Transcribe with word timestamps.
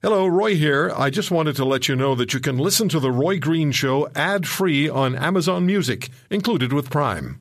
Hello, 0.00 0.28
Roy 0.28 0.54
here. 0.54 0.92
I 0.96 1.10
just 1.10 1.32
wanted 1.32 1.56
to 1.56 1.64
let 1.64 1.88
you 1.88 1.96
know 1.96 2.14
that 2.14 2.32
you 2.32 2.38
can 2.38 2.56
listen 2.56 2.88
to 2.90 3.00
The 3.00 3.10
Roy 3.10 3.40
Green 3.40 3.72
Show 3.72 4.08
ad 4.14 4.46
free 4.46 4.88
on 4.88 5.16
Amazon 5.16 5.66
Music, 5.66 6.08
included 6.30 6.72
with 6.72 6.88
Prime. 6.88 7.40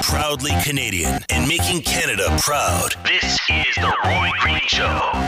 Proudly 0.00 0.52
Canadian 0.64 1.20
and 1.28 1.46
making 1.46 1.82
Canada 1.82 2.34
proud. 2.40 2.94
This 3.04 3.38
is 3.50 3.74
The 3.74 3.94
Roy 4.06 4.30
Green 4.40 4.66
Show. 4.68 5.27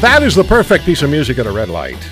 That 0.00 0.22
is 0.22 0.34
the 0.34 0.44
perfect 0.44 0.86
piece 0.86 1.02
of 1.02 1.10
music 1.10 1.38
at 1.38 1.46
a 1.46 1.52
red 1.52 1.68
light. 1.68 2.02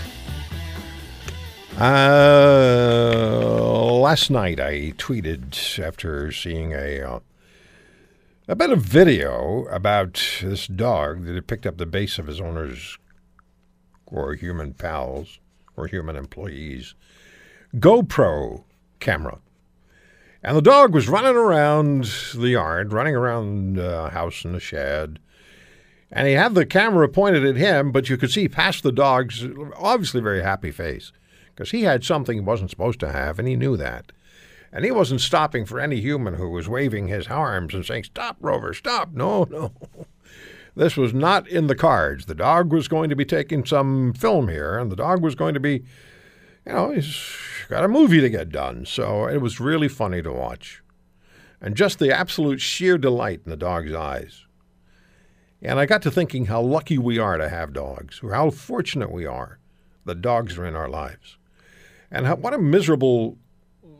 Uh, 1.80 3.62
last 3.98 4.30
night 4.30 4.60
I 4.60 4.92
tweeted 4.98 5.82
after 5.82 6.30
seeing 6.30 6.72
a 6.72 7.00
uh, 7.00 7.20
a 8.46 8.54
bit 8.54 8.68
of 8.68 8.82
video 8.82 9.64
about 9.70 10.22
this 10.42 10.66
dog 10.66 11.24
that 11.24 11.34
had 11.34 11.46
picked 11.46 11.64
up 11.64 11.78
the 11.78 11.86
base 11.86 12.18
of 12.18 12.26
his 12.26 12.42
owner's 12.42 12.98
or 14.04 14.34
human 14.34 14.74
pals 14.74 15.38
or 15.74 15.86
human 15.86 16.14
employees 16.14 16.94
GoPro 17.74 18.64
camera. 19.00 19.38
And 20.42 20.58
the 20.58 20.60
dog 20.60 20.92
was 20.92 21.08
running 21.08 21.36
around 21.36 22.04
the 22.34 22.50
yard, 22.50 22.92
running 22.92 23.16
around 23.16 23.76
the 23.76 24.10
house 24.10 24.44
and 24.44 24.54
the 24.54 24.60
shed, 24.60 25.20
and 26.10 26.26
he 26.26 26.34
had 26.34 26.54
the 26.54 26.66
camera 26.66 27.08
pointed 27.08 27.44
at 27.44 27.56
him, 27.56 27.92
but 27.92 28.08
you 28.08 28.16
could 28.16 28.30
see 28.30 28.48
past 28.48 28.82
the 28.82 28.92
dog's 28.92 29.44
obviously 29.76 30.20
very 30.20 30.42
happy 30.42 30.70
face 30.70 31.12
because 31.54 31.70
he 31.70 31.82
had 31.82 32.04
something 32.04 32.38
he 32.38 32.44
wasn't 32.44 32.70
supposed 32.70 33.00
to 33.00 33.12
have, 33.12 33.38
and 33.38 33.48
he 33.48 33.56
knew 33.56 33.76
that. 33.76 34.12
And 34.72 34.84
he 34.84 34.90
wasn't 34.90 35.20
stopping 35.20 35.64
for 35.64 35.80
any 35.80 36.00
human 36.00 36.34
who 36.34 36.50
was 36.50 36.68
waving 36.68 37.08
his 37.08 37.26
arms 37.26 37.74
and 37.74 37.84
saying, 37.84 38.04
Stop, 38.04 38.36
Rover, 38.40 38.74
stop. 38.74 39.12
No, 39.12 39.44
no. 39.50 39.72
This 40.76 40.96
was 40.96 41.12
not 41.12 41.48
in 41.48 41.66
the 41.66 41.74
cards. 41.74 42.26
The 42.26 42.34
dog 42.34 42.72
was 42.72 42.86
going 42.86 43.10
to 43.10 43.16
be 43.16 43.24
taking 43.24 43.64
some 43.64 44.12
film 44.12 44.48
here, 44.48 44.78
and 44.78 44.92
the 44.92 44.96
dog 44.96 45.22
was 45.22 45.34
going 45.34 45.54
to 45.54 45.60
be, 45.60 45.82
you 46.64 46.72
know, 46.72 46.92
he's 46.92 47.26
got 47.68 47.84
a 47.84 47.88
movie 47.88 48.20
to 48.20 48.30
get 48.30 48.50
done. 48.50 48.86
So 48.86 49.26
it 49.26 49.38
was 49.38 49.58
really 49.58 49.88
funny 49.88 50.22
to 50.22 50.32
watch. 50.32 50.82
And 51.60 51.74
just 51.74 51.98
the 51.98 52.16
absolute 52.16 52.60
sheer 52.60 52.96
delight 52.96 53.40
in 53.44 53.50
the 53.50 53.56
dog's 53.56 53.92
eyes. 53.92 54.44
And 55.60 55.78
I 55.78 55.86
got 55.86 56.02
to 56.02 56.10
thinking 56.10 56.46
how 56.46 56.60
lucky 56.60 56.98
we 56.98 57.18
are 57.18 57.36
to 57.36 57.48
have 57.48 57.72
dogs, 57.72 58.20
or 58.22 58.32
how 58.32 58.50
fortunate 58.50 59.10
we 59.10 59.26
are 59.26 59.58
that 60.04 60.22
dogs 60.22 60.56
are 60.56 60.66
in 60.66 60.76
our 60.76 60.88
lives. 60.88 61.36
And 62.10 62.26
how, 62.26 62.36
what 62.36 62.54
a 62.54 62.58
miserable 62.58 63.36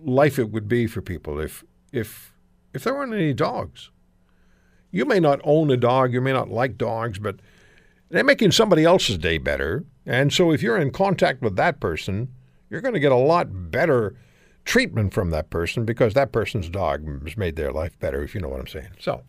life 0.03 0.39
it 0.39 0.51
would 0.51 0.69
be 0.69 0.87
for 0.87 1.03
people 1.03 1.41
if, 1.41 1.65
if, 1.93 2.33
if 2.73 2.85
there 2.85 2.95
weren't 2.95 3.13
any 3.13 3.35
dogs. 3.35 3.91
You 4.91 5.05
may 5.05 5.21
not 5.21 5.41
own 5.45 5.71
a 5.71 5.77
dog, 5.77 6.13
you 6.13 6.21
may 6.21 6.33
not 6.33 6.49
like 6.49 6.79
dogs, 6.79 7.19
but 7.19 7.41
they're 8.09 8.25
making 8.25 8.53
somebody 8.53 8.85
else's 8.85 9.19
day 9.19 9.39
better. 9.39 9.85
And 10.07 10.33
so 10.33 10.51
if 10.53 10.63
you're 10.63 10.79
in 10.79 10.93
contact 10.93 11.43
with 11.43 11.57
that 11.57 11.81
person, 11.81 12.29
you're 12.71 12.81
going 12.81 12.95
to 12.95 13.01
get 13.01 13.13
a 13.13 13.17
lot 13.17 13.71
better 13.71 14.17
treatment 14.65 15.13
from 15.13 15.31
that 15.31 15.51
person 15.51 15.85
because 15.85 16.15
that 16.15 16.33
person's 16.33 16.69
dog 16.69 17.25
has 17.25 17.37
made 17.37 17.57
their 17.57 17.73
life 17.73 17.99
better, 17.99 18.23
if 18.23 18.35
you 18.35 18.41
know 18.41 18.49
what 18.49 18.61
I'm 18.61 18.67
saying. 18.67 18.91
So, 18.99 19.23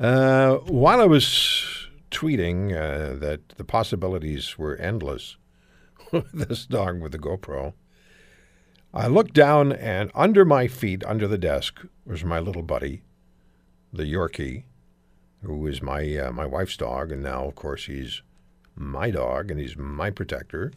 uh, 0.00 0.56
while 0.66 1.00
I 1.00 1.04
was 1.04 1.88
tweeting 2.10 2.72
uh, 2.72 3.18
that 3.18 3.50
the 3.50 3.64
possibilities 3.64 4.58
were 4.58 4.76
endless 4.76 5.36
with 6.12 6.32
this 6.32 6.64
dog 6.66 7.00
with 7.00 7.12
the 7.12 7.18
GoPro, 7.18 7.74
I 8.92 9.06
looked 9.06 9.34
down 9.34 9.72
and 9.72 10.10
under 10.14 10.44
my 10.44 10.66
feet, 10.66 11.04
under 11.04 11.28
the 11.28 11.38
desk, 11.38 11.80
was 12.04 12.24
my 12.24 12.40
little 12.40 12.62
buddy, 12.62 13.02
the 13.92 14.04
Yorkie, 14.04 14.64
who 15.42 15.66
is 15.66 15.80
my 15.80 16.16
uh, 16.16 16.32
my 16.32 16.46
wife's 16.46 16.76
dog, 16.76 17.12
and 17.12 17.22
now 17.22 17.44
of 17.44 17.54
course 17.54 17.86
he's 17.86 18.22
my 18.74 19.10
dog 19.10 19.50
and 19.50 19.60
he's 19.60 19.76
my 19.76 20.10
protector. 20.10 20.72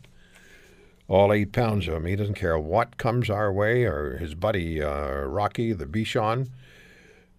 All 1.07 1.33
eight 1.33 1.51
pounds 1.51 1.87
of 1.87 1.95
him. 1.95 2.05
He 2.05 2.15
doesn't 2.15 2.35
care 2.35 2.57
what 2.57 2.97
comes 2.97 3.29
our 3.29 3.51
way, 3.51 3.83
or 3.83 4.17
his 4.17 4.35
buddy 4.35 4.81
uh, 4.81 5.21
Rocky, 5.21 5.73
the 5.73 5.85
Bichon. 5.85 6.49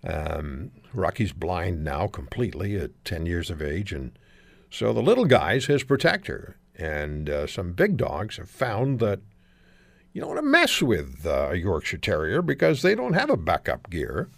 Um, 0.04 0.70
Rocky's 0.92 1.32
blind 1.32 1.82
now 1.82 2.06
completely 2.06 2.76
at 2.76 3.04
10 3.04 3.26
years 3.26 3.50
of 3.50 3.62
age. 3.62 3.92
And 3.92 4.12
so 4.70 4.92
the 4.92 5.02
little 5.02 5.24
guy's 5.24 5.66
his 5.66 5.82
protector. 5.82 6.56
And 6.76 7.30
uh, 7.30 7.46
some 7.46 7.72
big 7.72 7.96
dogs 7.96 8.36
have 8.36 8.50
found 8.50 8.98
that 9.00 9.20
you 10.12 10.20
don't 10.20 10.30
want 10.30 10.38
to 10.38 10.46
mess 10.50 10.82
with 10.82 11.24
uh, 11.26 11.50
a 11.52 11.56
Yorkshire 11.56 11.98
Terrier 11.98 12.42
because 12.42 12.82
they 12.82 12.94
don't 12.94 13.14
have 13.14 13.30
a 13.30 13.36
backup 13.36 13.90
gear. 13.90 14.28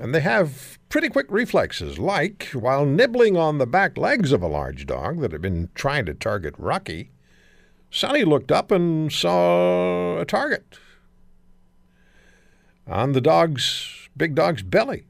And 0.00 0.14
they 0.14 0.20
have 0.20 0.78
pretty 0.88 1.10
quick 1.10 1.26
reflexes, 1.28 1.98
like 1.98 2.48
while 2.54 2.86
nibbling 2.86 3.36
on 3.36 3.58
the 3.58 3.66
back 3.66 3.98
legs 3.98 4.32
of 4.32 4.42
a 4.42 4.46
large 4.46 4.86
dog 4.86 5.20
that 5.20 5.32
had 5.32 5.42
been 5.42 5.68
trying 5.74 6.06
to 6.06 6.14
target 6.14 6.54
Rocky, 6.56 7.10
Sonny 7.90 8.24
looked 8.24 8.50
up 8.50 8.70
and 8.70 9.12
saw 9.12 10.18
a 10.18 10.24
target 10.24 10.78
on 12.86 13.12
the 13.12 13.20
dog's 13.20 14.01
big 14.16 14.34
dog's 14.34 14.62
belly 14.62 15.04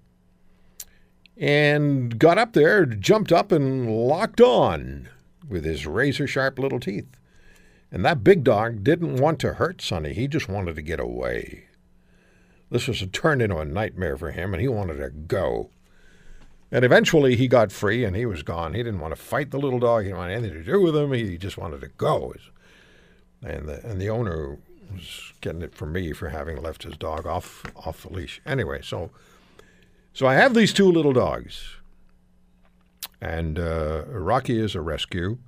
and 1.36 2.18
got 2.18 2.38
up 2.38 2.52
there, 2.52 2.86
jumped 2.86 3.32
up, 3.32 3.52
and 3.52 3.90
locked 3.90 4.40
on 4.40 5.08
with 5.48 5.64
his 5.64 5.86
razor 5.86 6.26
sharp 6.26 6.58
little 6.58 6.80
teeth. 6.80 7.08
And 7.90 8.04
that 8.04 8.24
big 8.24 8.44
dog 8.44 8.84
didn't 8.84 9.16
want 9.16 9.38
to 9.40 9.54
hurt 9.54 9.82
Sonny, 9.82 10.12
he 10.14 10.28
just 10.28 10.48
wanted 10.48 10.76
to 10.76 10.82
get 10.82 11.00
away. 11.00 11.64
This 12.70 12.88
was 12.88 13.04
turned 13.12 13.42
into 13.42 13.58
a 13.58 13.64
nightmare 13.64 14.16
for 14.16 14.30
him, 14.30 14.54
and 14.54 14.60
he 14.62 14.68
wanted 14.68 14.96
to 14.96 15.10
go. 15.10 15.70
And 16.70 16.86
eventually 16.86 17.36
he 17.36 17.48
got 17.48 17.70
free 17.70 18.02
and 18.02 18.16
he 18.16 18.24
was 18.24 18.42
gone. 18.42 18.72
He 18.72 18.82
didn't 18.82 19.00
want 19.00 19.14
to 19.14 19.20
fight 19.20 19.50
the 19.50 19.58
little 19.58 19.78
dog. 19.78 20.04
He 20.04 20.08
didn't 20.08 20.20
want 20.20 20.32
anything 20.32 20.54
to 20.54 20.64
do 20.64 20.80
with 20.80 20.96
him. 20.96 21.12
He 21.12 21.36
just 21.36 21.58
wanted 21.58 21.82
to 21.82 21.88
go. 21.88 22.32
And 23.42 23.68
the, 23.68 23.86
and 23.86 24.00
the 24.00 24.08
owner 24.08 24.56
was 24.92 25.32
getting 25.40 25.62
it 25.62 25.74
from 25.74 25.92
me 25.92 26.12
for 26.12 26.28
having 26.28 26.62
left 26.62 26.82
his 26.82 26.96
dog 26.96 27.26
off 27.26 27.64
off 27.76 28.02
the 28.02 28.12
leash. 28.12 28.40
Anyway, 28.46 28.80
so 28.82 29.10
so 30.12 30.26
I 30.26 30.34
have 30.34 30.54
these 30.54 30.72
two 30.72 30.90
little 30.90 31.12
dogs, 31.12 31.76
and 33.20 33.58
uh, 33.58 34.04
Rocky 34.08 34.58
is 34.58 34.74
a 34.74 34.80
rescue. 34.80 35.38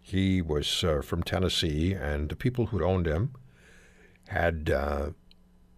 He 0.00 0.40
was 0.40 0.84
uh, 0.84 1.02
from 1.02 1.22
Tennessee, 1.22 1.92
and 1.92 2.28
the 2.28 2.36
people 2.36 2.66
who'd 2.66 2.82
owned 2.82 3.06
him 3.06 3.32
had 4.28 4.70
uh, 4.70 5.10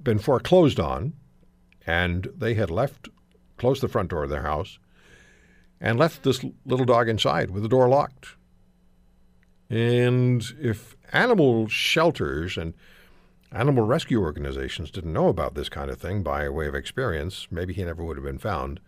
been 0.03 0.19
foreclosed 0.19 0.79
on, 0.79 1.15
and 1.87 2.29
they 2.37 2.55
had 2.55 2.71
left, 2.71 3.09
closed 3.57 3.83
the 3.83 3.89
front 3.89 4.11
door 4.11 4.25
of 4.25 4.31
their 4.31 4.43
house, 4.43 4.79
and 5.81 5.99
left 5.99 6.23
this 6.23 6.45
little 6.67 6.85
dog 6.85 7.09
inside 7.09 7.51
with 7.51 7.63
the 7.63 7.69
door 7.69 7.89
locked. 7.89 8.37
And 9.71 10.45
if 10.61 10.97
animal 11.13 11.69
shelters 11.69 12.57
and 12.57 12.75
animal 13.53 13.85
rescue 13.85 14.21
organizations 14.21 14.91
didn't 14.91 15.13
know 15.13 15.29
about 15.29 15.55
this 15.55 15.69
kind 15.69 15.91
of 15.91 16.01
thing 16.01 16.23
by 16.23 16.49
way 16.49 16.67
of 16.67 16.75
experience, 16.75 17.49
maybe 17.51 17.73
he 17.73 17.85
never 17.85 18.05
would 18.05 18.17
have 18.17 18.25
been 18.25 18.39
found 18.39 18.81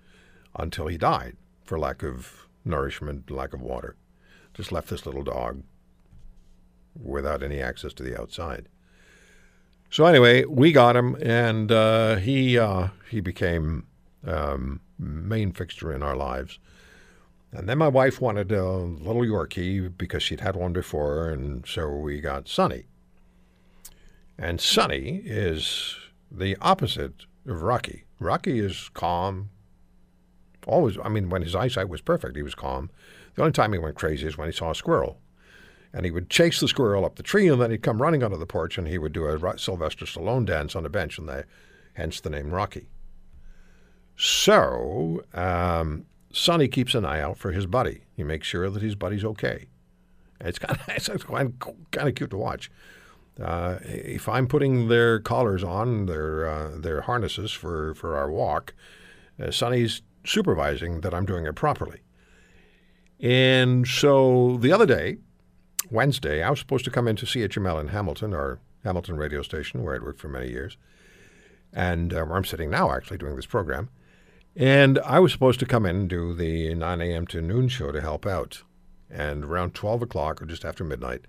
until 0.56 0.86
he 0.86 0.98
died 0.98 1.36
for 1.64 1.78
lack 1.78 2.02
of 2.02 2.48
nourishment, 2.64 3.30
lack 3.30 3.54
of 3.54 3.62
water. 3.62 3.96
Just 4.54 4.72
left 4.72 4.88
this 4.88 5.06
little 5.06 5.22
dog 5.22 5.62
without 7.00 7.42
any 7.42 7.60
access 7.60 7.92
to 7.94 8.02
the 8.02 8.20
outside. 8.20 8.68
So 9.90 10.06
anyway, 10.06 10.44
we 10.44 10.72
got 10.72 10.96
him, 10.96 11.16
and 11.20 11.72
uh, 11.72 12.16
he 12.16 12.58
uh, 12.58 12.88
he 13.10 13.20
became 13.20 13.86
um, 14.24 14.80
main 14.98 15.52
fixture 15.52 15.92
in 15.92 16.02
our 16.02 16.16
lives. 16.16 16.58
And 17.52 17.68
then 17.68 17.78
my 17.78 17.88
wife 17.88 18.20
wanted 18.20 18.52
a 18.52 18.64
little 18.64 19.22
Yorkie 19.22 19.96
because 19.96 20.22
she'd 20.22 20.40
had 20.40 20.54
one 20.54 20.72
before, 20.72 21.30
and 21.30 21.66
so 21.66 21.88
we 21.90 22.20
got 22.20 22.48
Sonny. 22.48 22.84
And 24.40 24.58
Sonny 24.58 25.20
is 25.22 25.98
the 26.30 26.56
opposite 26.62 27.26
of 27.46 27.60
Rocky. 27.60 28.04
Rocky 28.18 28.58
is 28.58 28.88
calm. 28.94 29.50
Always, 30.66 30.96
I 31.04 31.10
mean, 31.10 31.28
when 31.28 31.42
his 31.42 31.54
eyesight 31.54 31.90
was 31.90 32.00
perfect, 32.00 32.36
he 32.36 32.42
was 32.42 32.54
calm. 32.54 32.90
The 33.34 33.42
only 33.42 33.52
time 33.52 33.74
he 33.74 33.78
went 33.78 33.96
crazy 33.96 34.26
is 34.26 34.38
when 34.38 34.48
he 34.48 34.52
saw 34.52 34.70
a 34.70 34.74
squirrel. 34.74 35.20
And 35.92 36.06
he 36.06 36.10
would 36.10 36.30
chase 36.30 36.58
the 36.58 36.68
squirrel 36.68 37.04
up 37.04 37.16
the 37.16 37.22
tree, 37.22 37.48
and 37.48 37.60
then 37.60 37.70
he'd 37.70 37.82
come 37.82 38.00
running 38.00 38.22
onto 38.22 38.38
the 38.38 38.46
porch, 38.46 38.78
and 38.78 38.88
he 38.88 38.96
would 38.96 39.12
do 39.12 39.26
a 39.26 39.58
Sylvester 39.58 40.06
Stallone 40.06 40.46
dance 40.46 40.74
on 40.74 40.84
the 40.84 40.88
bench, 40.88 41.18
and 41.18 41.28
they, 41.28 41.42
hence 41.94 42.20
the 42.20 42.30
name 42.30 42.50
Rocky. 42.50 42.88
So, 44.16 45.22
um, 45.34 46.06
Sonny 46.32 46.68
keeps 46.68 46.94
an 46.94 47.04
eye 47.04 47.20
out 47.20 47.36
for 47.36 47.52
his 47.52 47.66
buddy. 47.66 48.04
He 48.16 48.24
makes 48.24 48.46
sure 48.46 48.70
that 48.70 48.82
his 48.82 48.94
buddy's 48.94 49.24
okay. 49.24 49.66
And 50.38 50.48
it's 50.48 50.58
kind 50.58 50.78
of 50.80 50.88
it's 50.96 51.08
kind 51.08 51.60
of, 51.60 51.90
kind 51.90 52.08
of 52.08 52.14
cute 52.14 52.30
to 52.30 52.38
watch. 52.38 52.70
Uh, 53.42 53.78
if 53.82 54.28
I'm 54.28 54.46
putting 54.46 54.88
their 54.88 55.18
collars 55.18 55.64
on, 55.64 56.06
their 56.06 56.48
uh, 56.48 56.78
their 56.78 57.02
harnesses 57.02 57.52
for, 57.52 57.94
for 57.94 58.16
our 58.16 58.30
walk, 58.30 58.74
uh, 59.42 59.50
Sonny's 59.50 60.02
supervising 60.24 61.00
that 61.00 61.14
I'm 61.14 61.24
doing 61.24 61.46
it 61.46 61.54
properly. 61.54 62.00
And 63.18 63.86
so 63.86 64.58
the 64.58 64.72
other 64.72 64.86
day, 64.86 65.18
Wednesday, 65.90 66.42
I 66.42 66.50
was 66.50 66.58
supposed 66.58 66.84
to 66.86 66.90
come 66.90 67.08
into 67.08 67.26
CHML 67.26 67.80
in 67.80 67.88
Hamilton, 67.88 68.34
our 68.34 68.60
Hamilton 68.84 69.16
radio 69.16 69.42
station, 69.42 69.82
where 69.82 69.94
I'd 69.94 70.02
worked 70.02 70.20
for 70.20 70.28
many 70.28 70.48
years, 70.48 70.76
and 71.72 72.12
uh, 72.12 72.24
where 72.24 72.36
I'm 72.36 72.44
sitting 72.44 72.70
now, 72.70 72.92
actually 72.92 73.18
doing 73.18 73.36
this 73.36 73.46
program. 73.46 73.90
And 74.56 74.98
I 75.00 75.20
was 75.20 75.32
supposed 75.32 75.60
to 75.60 75.66
come 75.66 75.86
in 75.86 75.96
and 75.96 76.08
do 76.08 76.34
the 76.34 76.74
9 76.74 77.00
a.m. 77.00 77.26
to 77.28 77.40
noon 77.40 77.68
show 77.68 77.92
to 77.92 78.00
help 78.00 78.26
out. 78.26 78.62
And 79.08 79.44
around 79.44 79.74
12 79.74 80.02
o'clock 80.02 80.42
or 80.42 80.46
just 80.46 80.64
after 80.64 80.84
midnight, 80.84 81.26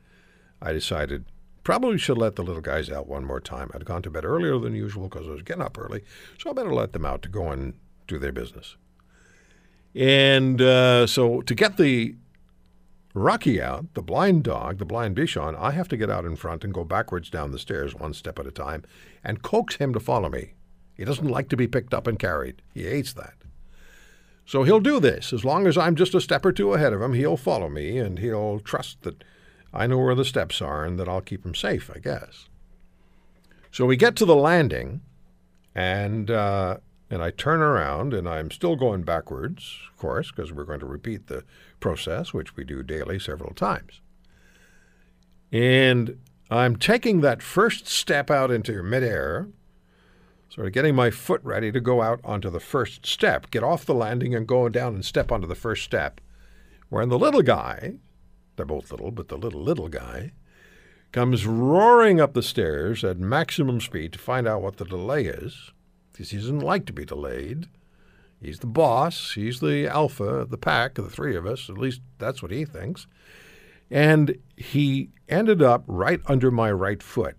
I 0.62 0.74
decided 0.74 1.26
probably 1.64 1.98
should 1.98 2.18
let 2.18 2.36
the 2.36 2.44
little 2.44 2.62
guys 2.62 2.90
out 2.90 3.08
one 3.08 3.26
more 3.26 3.40
time. 3.40 3.72
I'd 3.74 3.86
gone 3.86 4.02
to 4.04 4.10
bed 4.10 4.26
earlier 4.26 4.58
than 4.58 4.76
usual 4.76 5.08
because 5.08 5.28
I 5.28 5.32
was 5.32 5.44
getting 5.44 5.64
up 5.64 5.78
early, 5.78 6.04
so 6.38 6.50
I 6.50 6.54
better 6.54 6.74
let 6.74 6.94
them 6.94 7.06
out 7.06 7.22
to 7.24 7.30
go 7.30 7.50
and 7.50 7.74
do 8.08 8.18
their 8.18 8.32
business. 8.32 8.76
And 9.94 10.62
uh, 10.62 11.06
so 11.08 11.42
to 11.42 11.54
get 11.54 11.78
the 11.78 12.16
Rocky 13.14 13.62
out, 13.62 13.94
the 13.94 14.02
blind 14.02 14.44
dog, 14.44 14.78
the 14.78 14.86
blind 14.86 15.18
Bichon, 15.18 15.60
I 15.60 15.72
have 15.72 15.90
to 15.90 15.98
get 15.98 16.10
out 16.10 16.24
in 16.24 16.38
front 16.38 16.64
and 16.64 16.74
go 16.74 16.86
backwards 16.86 17.30
down 17.30 17.52
the 17.52 17.60
stairs 17.60 17.94
one 17.94 18.14
step 18.14 18.40
at 18.40 18.48
a 18.48 18.52
time 18.52 18.84
and 19.24 19.42
coax 19.42 19.76
him 19.76 19.94
to 19.94 20.00
follow 20.00 20.30
me. 20.30 20.54
He 20.96 21.04
doesn't 21.04 21.28
like 21.28 21.50
to 21.50 21.58
be 21.58 21.68
picked 21.68 21.94
up 21.94 22.08
and 22.08 22.18
carried. 22.18 22.62
He 22.74 22.84
hates 22.84 23.12
that. 23.14 23.34
So 24.46 24.64
he'll 24.64 24.80
do 24.80 25.00
this. 25.00 25.34
As 25.34 25.44
long 25.44 25.68
as 25.68 25.78
I'm 25.78 25.96
just 25.96 26.16
a 26.16 26.22
step 26.22 26.46
or 26.46 26.52
two 26.52 26.74
ahead 26.74 26.94
of 26.94 27.02
him, 27.02 27.14
he'll 27.14 27.38
follow 27.38 27.70
me 27.70 27.98
and 27.98 28.20
he'll 28.20 28.60
trust 28.60 29.02
that 29.02 29.24
I 29.74 29.88
know 29.88 29.98
where 29.98 30.16
the 30.16 30.26
steps 30.26 30.62
are 30.62 30.84
and 30.84 31.00
that 31.00 31.08
I'll 31.08 31.22
keep 31.22 31.46
him 31.46 31.56
safe, 31.56 31.90
I 31.94 32.00
guess. 32.00 32.48
So 33.72 33.86
we 33.86 33.96
get 33.96 34.16
to 34.18 34.26
the 34.26 34.36
landing 34.36 35.02
and 35.74 36.30
uh, 36.30 36.78
and 37.10 37.22
I 37.22 37.32
turn 37.32 37.62
around 37.62 38.14
and 38.14 38.28
I'm 38.28 38.52
still 38.52 38.76
going 38.76 39.04
backwards, 39.04 39.78
of 39.92 39.98
course, 39.98 40.32
because 40.32 40.52
we're 40.52 40.64
going 40.64 40.80
to 40.80 40.86
repeat 40.86 41.28
the 41.28 41.44
process, 41.80 42.34
which 42.34 42.56
we 42.56 42.64
do 42.64 42.84
daily 42.84 43.20
several 43.20 43.54
times. 43.54 44.02
And 45.52 46.18
I'm 46.50 46.78
taking 46.78 47.22
that 47.22 47.42
first 47.42 47.88
step 47.88 48.32
out 48.32 48.52
into 48.52 48.82
midair, 48.84 49.48
sort 50.50 50.68
of 50.68 50.74
getting 50.74 50.96
my 50.96 51.12
foot 51.12 51.42
ready 51.44 51.72
to 51.72 51.82
go 51.82 52.02
out 52.02 52.22
onto 52.24 52.50
the 52.50 52.60
first 52.60 53.06
step, 53.06 53.52
get 53.52 53.64
off 53.64 53.86
the 53.86 53.94
landing 53.94 54.34
and 54.34 54.48
go 54.48 54.70
down 54.70 54.96
and 54.96 55.06
step 55.06 55.32
onto 55.32 55.48
the 55.48 55.56
first 55.56 55.84
step. 55.84 56.22
When 56.90 57.10
the 57.10 57.20
little 57.20 57.42
guy, 57.42 57.96
they're 58.62 58.66
both 58.68 58.92
little, 58.92 59.10
but 59.10 59.28
the 59.28 59.38
little, 59.38 59.64
little 59.64 59.90
guy, 59.90 60.32
comes 61.12 61.48
roaring 61.48 62.22
up 62.22 62.36
the 62.36 62.44
stairs 62.44 63.04
at 63.04 63.18
maximum 63.18 63.82
speed 63.82 64.14
to 64.14 64.20
find 64.20 64.48
out 64.48 64.62
what 64.62 64.78
the 64.78 64.86
delay 64.86 65.26
is 65.26 65.72
because 66.14 66.30
he 66.30 66.38
doesn't 66.38 66.60
like 66.60 66.86
to 66.86 66.94
be 66.94 67.04
delayed. 67.04 67.68
He's 68.40 68.60
the 68.60 68.68
boss. 68.68 69.34
He's 69.34 69.62
the 69.62 69.88
alpha 69.88 70.46
the 70.48 70.60
pack 70.60 71.00
of 71.00 71.06
the 71.06 71.10
three 71.10 71.36
of 71.36 71.48
us. 71.48 71.72
At 71.72 71.78
least 71.80 72.02
that's 72.20 72.44
what 72.44 72.52
he 72.52 72.64
thinks. 72.64 73.08
And 73.90 74.38
he 74.56 75.10
ended 75.28 75.64
up 75.64 75.84
right 75.88 76.22
under 76.28 76.52
my 76.52 76.72
right 76.72 77.02
foot. 77.02 77.36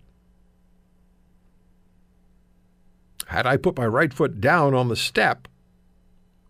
Had 3.27 3.47
I 3.47 3.55
put 3.55 3.77
my 3.77 3.87
right 3.87 4.13
foot 4.13 4.41
down 4.41 4.73
on 4.73 4.89
the 4.89 4.97
step 4.97 5.47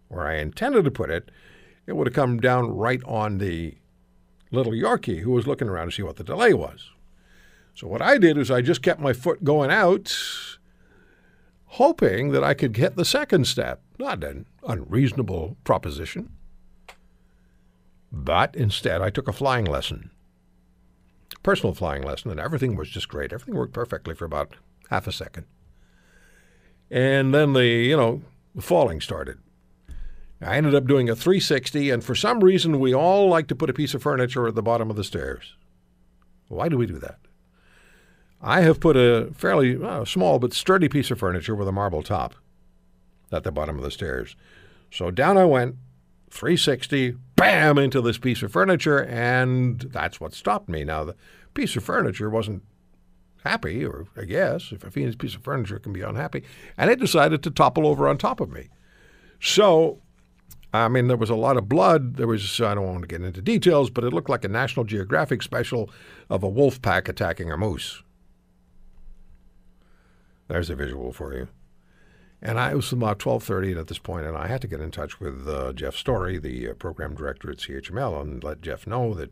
where 0.08 0.26
I 0.26 0.38
intended 0.38 0.84
to 0.86 0.92
put 0.92 1.12
it, 1.12 1.30
it 1.86 1.96
would 1.96 2.08
have 2.08 2.16
come 2.16 2.40
down 2.40 2.72
right 2.72 3.04
on 3.06 3.38
the 3.38 3.76
little 4.54 4.74
Yorkie 4.74 5.22
who 5.22 5.32
was 5.32 5.48
looking 5.48 5.68
around 5.68 5.88
to 5.88 5.92
see 5.92 6.04
what 6.04 6.16
the 6.16 6.24
delay 6.24 6.54
was. 6.54 6.90
So 7.76 7.88
what 7.88 8.02
I 8.02 8.18
did 8.18 8.38
is 8.38 8.52
I 8.52 8.62
just 8.62 8.84
kept 8.84 9.00
my 9.00 9.14
foot 9.14 9.44
going 9.44 9.72
out 9.72 10.16
hoping 11.66 12.30
that 12.30 12.44
I 12.44 12.54
could 12.54 12.72
get 12.72 12.96
the 12.96 13.06
second 13.06 13.48
step. 13.48 13.82
Not 13.98 14.24
an 14.24 14.46
unreasonable 14.68 15.58
proposition. 15.64 16.30
But 18.12 18.56
instead, 18.56 19.02
I 19.02 19.10
took 19.10 19.28
a 19.28 19.34
flying 19.34 19.66
lesson, 19.66 20.12
personal 21.42 21.74
flying 21.74 22.04
lesson, 22.04 22.30
and 22.30 22.40
everything 22.40 22.76
was 22.76 22.90
just 22.90 23.10
great. 23.10 23.34
Everything 23.34 23.56
worked 23.56 23.74
perfectly 23.74 24.14
for 24.14 24.26
about 24.26 24.56
half 24.92 25.08
a 25.08 25.12
second. 25.12 25.48
And 26.92 27.34
then 27.34 27.54
the, 27.54 27.66
you 27.66 27.98
know, 27.98 28.22
the 28.54 28.62
falling 28.62 29.02
started. 29.02 29.40
I 30.46 30.58
ended 30.58 30.76
up 30.76 30.88
doing 30.88 31.10
a 31.10 31.16
360, 31.16 31.90
and 31.90 32.04
for 32.04 32.16
some 32.16 32.44
reason, 32.44 32.80
we 32.80 32.94
all 32.94 33.28
like 33.28 33.48
to 33.48 33.56
put 33.56 33.70
a 33.70 33.74
piece 33.74 33.94
of 33.94 34.04
furniture 34.04 34.48
at 34.48 34.56
the 34.56 34.62
bottom 34.62 34.90
of 34.90 34.96
the 34.96 35.04
stairs. 35.04 35.56
Why 36.48 36.70
do 36.70 36.78
we 36.78 36.86
do 36.86 37.00
that? 37.00 37.20
I 38.42 38.62
have 38.62 38.80
put 38.80 38.98
a 38.98 39.30
fairly 39.34 39.82
uh, 39.82 40.04
small 40.06 40.40
but 40.40 40.54
sturdy 40.54 40.90
piece 40.90 41.12
of 41.12 41.20
furniture 41.20 41.56
with 41.56 41.68
a 41.68 41.72
marble 41.72 42.04
top 42.04 42.36
at 43.32 43.44
the 43.44 43.52
bottom 43.52 43.78
of 43.78 43.84
the 43.84 43.92
stairs. 43.92 44.36
So 44.92 45.12
down 45.12 45.38
I 45.38 45.46
went, 45.46 45.76
360, 46.30 47.16
bam, 47.36 47.78
into 47.78 48.02
this 48.02 48.18
piece 48.18 48.44
of 48.44 48.52
furniture, 48.52 49.04
and 49.04 49.80
that's 49.80 50.20
what 50.20 50.34
stopped 50.34 50.68
me. 50.68 50.84
Now, 50.84 51.04
the 51.04 51.16
piece 51.54 51.76
of 51.76 51.84
furniture 51.84 52.30
wasn't 52.30 52.64
happy, 53.44 53.86
or 53.86 54.08
I 54.18 54.26
guess, 54.26 54.72
if 54.72 54.84
a 54.84 54.92
piece 54.92 55.36
of 55.36 55.44
furniture 55.44 55.80
can 55.80 55.94
be 55.94 56.02
unhappy, 56.02 56.44
and 56.78 56.90
it 56.90 57.00
decided 57.00 57.44
to 57.44 57.52
topple 57.52 57.88
over 57.88 58.08
on 58.08 58.18
top 58.18 58.40
of 58.40 58.50
me. 58.50 58.70
So, 59.40 60.02
I 60.74 60.88
mean, 60.88 61.08
there 61.08 61.18
was 61.18 61.30
a 61.30 61.36
lot 61.36 61.56
of 61.56 61.70
blood. 61.70 62.16
There 62.16 62.28
was, 62.28 62.60
I 62.60 62.74
don't 62.74 62.88
want 62.88 63.02
to 63.02 63.08
get 63.08 63.22
into 63.22 63.42
details, 63.42 63.92
but 63.92 64.04
it 64.04 64.12
looked 64.12 64.30
like 64.30 64.44
a 64.44 64.48
National 64.50 64.86
Geographic 64.86 65.44
special 65.44 65.90
of 66.30 66.42
a 66.42 66.50
wolf 66.50 66.82
pack 66.82 67.08
attacking 67.08 67.52
a 67.52 67.58
moose. 67.58 68.02
There's 70.48 70.72
a 70.72 70.76
visual 70.76 71.14
for 71.14 71.36
you. 71.36 71.48
And 72.42 72.60
I 72.60 72.74
was 72.74 72.92
about 72.92 73.20
12:30 73.20 73.80
at 73.80 73.88
this 73.88 74.00
point, 74.00 74.26
and 74.26 74.36
I 74.36 74.48
had 74.48 74.62
to 74.62 74.68
get 74.68 74.82
in 74.82 74.92
touch 74.92 75.20
with 75.20 75.48
uh, 75.48 75.72
Jeff 75.72 75.96
Story, 75.96 76.38
the 76.38 76.72
uh, 76.72 76.74
program 76.74 77.16
director 77.16 77.50
at 77.50 77.58
CHML, 77.58 78.20
and 78.20 78.44
let 78.44 78.62
Jeff 78.62 78.86
know 78.86 79.14
that 79.14 79.32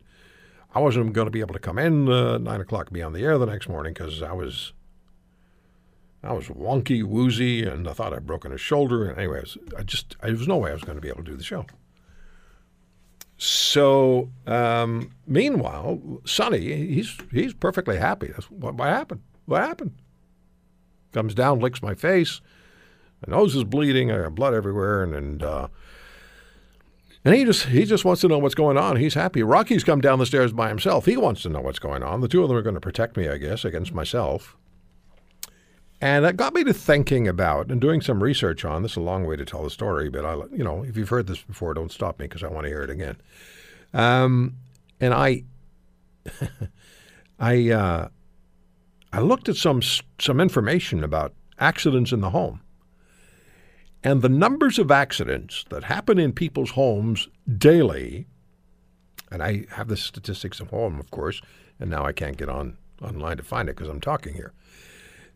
I 0.74 0.80
wasn't 0.80 1.12
going 1.12 1.26
to 1.26 1.30
be 1.30 1.40
able 1.40 1.52
to 1.52 1.60
come 1.60 1.78
in 1.78 2.08
uh, 2.08 2.38
nine 2.38 2.62
o'clock 2.62 2.86
and 2.86 2.94
be 2.94 3.02
on 3.02 3.12
the 3.12 3.22
air 3.22 3.36
the 3.36 3.44
next 3.44 3.68
morning 3.68 3.92
because 3.92 4.22
I 4.22 4.32
was 4.32 4.72
I 6.22 6.32
was 6.32 6.46
wonky, 6.46 7.02
woozy, 7.02 7.64
and 7.64 7.88
I 7.88 7.92
thought 7.92 8.12
I'd 8.12 8.26
broken 8.26 8.52
a 8.52 8.58
shoulder. 8.58 9.08
And 9.08 9.18
anyways, 9.18 9.58
I 9.76 9.82
just 9.82 10.16
there 10.20 10.30
was 10.30 10.46
no 10.46 10.56
way 10.56 10.70
I 10.70 10.74
was 10.74 10.82
going 10.82 10.96
to 10.96 11.02
be 11.02 11.08
able 11.08 11.24
to 11.24 11.30
do 11.30 11.36
the 11.36 11.42
show. 11.44 11.66
So 13.38 14.30
um, 14.46 15.10
meanwhile, 15.26 16.20
Sonny, 16.24 16.60
he's 16.60 17.18
he's 17.32 17.54
perfectly 17.54 17.96
happy. 17.96 18.28
That's 18.28 18.50
what, 18.50 18.74
what 18.74 18.88
happened. 18.88 19.22
What 19.46 19.62
happened? 19.62 19.92
comes 21.12 21.34
down, 21.34 21.60
licks 21.60 21.82
my 21.82 21.94
face. 21.94 22.40
My 23.26 23.36
nose 23.36 23.54
is 23.54 23.64
bleeding. 23.64 24.10
I 24.10 24.22
got 24.22 24.34
blood 24.34 24.54
everywhere, 24.54 25.02
and 25.02 25.14
and, 25.14 25.42
uh, 25.42 25.68
and 27.24 27.34
he 27.34 27.44
just 27.44 27.66
he 27.66 27.84
just 27.84 28.04
wants 28.04 28.20
to 28.22 28.28
know 28.28 28.38
what's 28.38 28.54
going 28.54 28.76
on. 28.76 28.96
He's 28.96 29.14
happy. 29.14 29.42
Rocky's 29.42 29.84
come 29.84 30.00
down 30.00 30.18
the 30.18 30.26
stairs 30.26 30.52
by 30.52 30.68
himself. 30.68 31.06
He 31.06 31.16
wants 31.16 31.42
to 31.42 31.48
know 31.48 31.60
what's 31.60 31.78
going 31.78 32.02
on. 32.02 32.20
The 32.20 32.28
two 32.28 32.42
of 32.42 32.48
them 32.48 32.58
are 32.58 32.62
going 32.62 32.74
to 32.74 32.80
protect 32.80 33.16
me, 33.16 33.28
I 33.28 33.38
guess, 33.38 33.64
against 33.64 33.92
myself. 33.92 34.56
And 36.02 36.24
that 36.24 36.36
got 36.36 36.52
me 36.52 36.64
to 36.64 36.74
thinking 36.74 37.28
about 37.28 37.70
and 37.70 37.80
doing 37.80 38.00
some 38.00 38.22
research 38.22 38.64
on. 38.64 38.82
This 38.82 38.96
a 38.96 39.00
long 39.00 39.24
way 39.24 39.36
to 39.36 39.44
tell 39.44 39.62
the 39.62 39.70
story, 39.70 40.10
but 40.10 40.24
I, 40.24 40.34
you 40.52 40.64
know, 40.64 40.82
if 40.82 40.96
you've 40.96 41.08
heard 41.08 41.28
this 41.28 41.40
before, 41.40 41.72
don't 41.72 41.92
stop 41.92 42.18
me 42.18 42.26
because 42.26 42.42
I 42.42 42.48
want 42.48 42.64
to 42.64 42.68
hear 42.68 42.82
it 42.82 42.90
again. 42.90 43.16
Um, 43.94 44.56
and 45.00 45.14
I, 45.14 45.44
I. 47.40 47.70
Uh, 47.70 48.08
I 49.12 49.20
looked 49.20 49.50
at 49.50 49.56
some 49.56 49.82
some 49.82 50.40
information 50.40 51.04
about 51.04 51.34
accidents 51.58 52.12
in 52.12 52.22
the 52.22 52.30
home. 52.30 52.60
And 54.02 54.22
the 54.22 54.28
numbers 54.28 54.78
of 54.78 54.90
accidents 54.90 55.64
that 55.68 55.84
happen 55.84 56.18
in 56.18 56.32
people's 56.32 56.70
homes 56.70 57.28
daily, 57.58 58.26
and 59.30 59.42
I 59.42 59.66
have 59.70 59.88
the 59.88 59.96
statistics 59.96 60.60
at 60.60 60.68
home, 60.68 60.98
of 60.98 61.10
course, 61.10 61.40
and 61.78 61.90
now 61.90 62.04
I 62.04 62.12
can't 62.12 62.36
get 62.36 62.48
on 62.48 62.78
online 63.00 63.36
to 63.36 63.42
find 63.42 63.68
it 63.68 63.76
because 63.76 63.90
I'm 63.90 64.00
talking 64.00 64.34
here. 64.34 64.52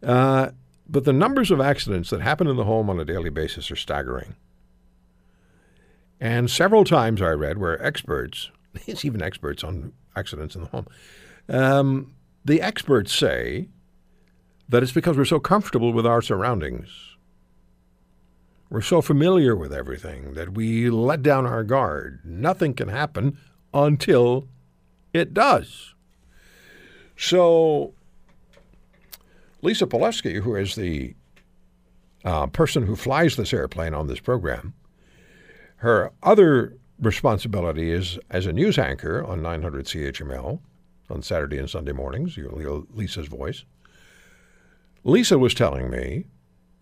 Uh, 0.03 0.50
but 0.88 1.05
the 1.05 1.12
numbers 1.12 1.50
of 1.50 1.61
accidents 1.61 2.11
that 2.11 2.21
happen 2.21 2.47
in 2.47 2.57
the 2.57 2.65
home 2.65 2.88
on 2.88 3.00
a 3.00 3.05
daily 3.05 3.31
basis 3.31 3.71
are 3.71 3.76
staggering. 3.76 4.37
And 6.21 6.50
several 6.50 6.85
times 6.85 7.21
I 7.21 7.31
read 7.31 7.59
where 7.59 7.83
experts, 7.83 8.50
it's 8.87 9.05
even 9.05 9.23
experts 9.23 9.65
on 9.65 9.93
accidents 10.15 10.55
in 10.55 10.62
the 10.62 10.69
home, 10.69 10.87
um, 11.49 12.15
the 12.45 12.62
experts 12.62 13.12
say 13.12 13.69
that 14.69 14.83
it's 14.83 14.93
because 14.93 15.17
we're 15.17 15.25
so 15.25 15.41
comfortable 15.41 15.93
with 15.93 16.07
our 16.07 16.23
surroundings. 16.23 16.88
We're 18.71 18.81
so 18.81 19.00
familiar 19.00 19.55
with 19.55 19.73
everything 19.73 20.35
that 20.35 20.55
we 20.55 20.91
let 20.91 21.23
down 21.23 21.47
our 21.47 21.62
guard. 21.62 22.21
Nothing 22.25 22.75
can 22.75 22.88
happen 22.88 23.38
until 23.73 24.49
it 25.12 25.33
does. 25.33 25.95
So, 27.17 27.95
Lisa 29.63 29.87
Polewski, 29.87 30.43
who 30.43 30.55
is 30.55 30.75
the 30.75 31.15
uh, 32.25 32.47
person 32.49 32.87
who 32.87 32.97
flies 32.97 33.37
this 33.37 33.53
airplane 33.53 33.95
on 33.95 34.07
this 34.07 34.21
program, 34.21 34.75
her 35.77 36.13
other 36.23 36.77
responsibility 37.01 37.91
is 37.91 38.19
as 38.31 38.47
a 38.47 38.53
news 38.53 38.79
anchor 38.79 39.25
on 39.25 39.43
900 39.43 39.85
CHML 39.87 40.61
on 41.11 41.23
Saturday 41.23 41.59
and 41.59 41.69
Sunday 41.69 41.93
mornings. 41.93 42.37
You'll 42.37 42.59
hear 42.59 42.83
Lisa's 42.93 43.29
voice. 43.29 43.65
Lisa 45.05 45.39
was 45.39 45.55
telling 45.55 45.91
me 45.91 46.25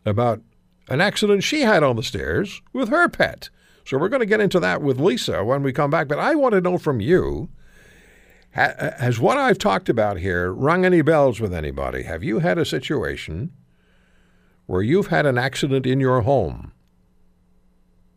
about 0.07 0.40
an 0.88 1.00
accident 1.00 1.43
she 1.43 1.62
had 1.62 1.83
on 1.83 1.97
the 1.97 2.02
stairs 2.02 2.62
with 2.73 2.88
her 2.88 3.09
pet. 3.09 3.50
So 3.85 3.99
we're 3.99 4.09
going 4.09 4.21
to 4.21 4.26
get 4.26 4.40
into 4.40 4.61
that 4.61 4.81
with 4.81 5.00
Lisa 5.00 5.45
when 5.45 5.62
we 5.62 5.73
come 5.73 5.90
back. 5.90 6.09
But 6.09 6.19
I 6.19 6.35
want 6.35 6.54
to 6.54 6.61
know 6.61 6.78
from 6.78 7.00
you 7.00 7.50
has 8.54 9.18
what 9.18 9.37
I've 9.37 9.58
talked 9.58 9.88
about 9.88 10.18
here 10.18 10.52
rung 10.52 10.84
any 10.84 11.02
bells 11.02 11.40
with 11.40 11.52
anybody? 11.52 12.04
Have 12.04 12.23
you 12.23 12.38
had 12.38 12.56
a 12.56 12.64
situation 12.64 13.52
where 14.66 14.82
you've 14.82 15.08
had 15.08 15.26
an 15.26 15.37
accident 15.37 15.87
in 15.87 15.99
your 15.99 16.20
home? 16.20 16.73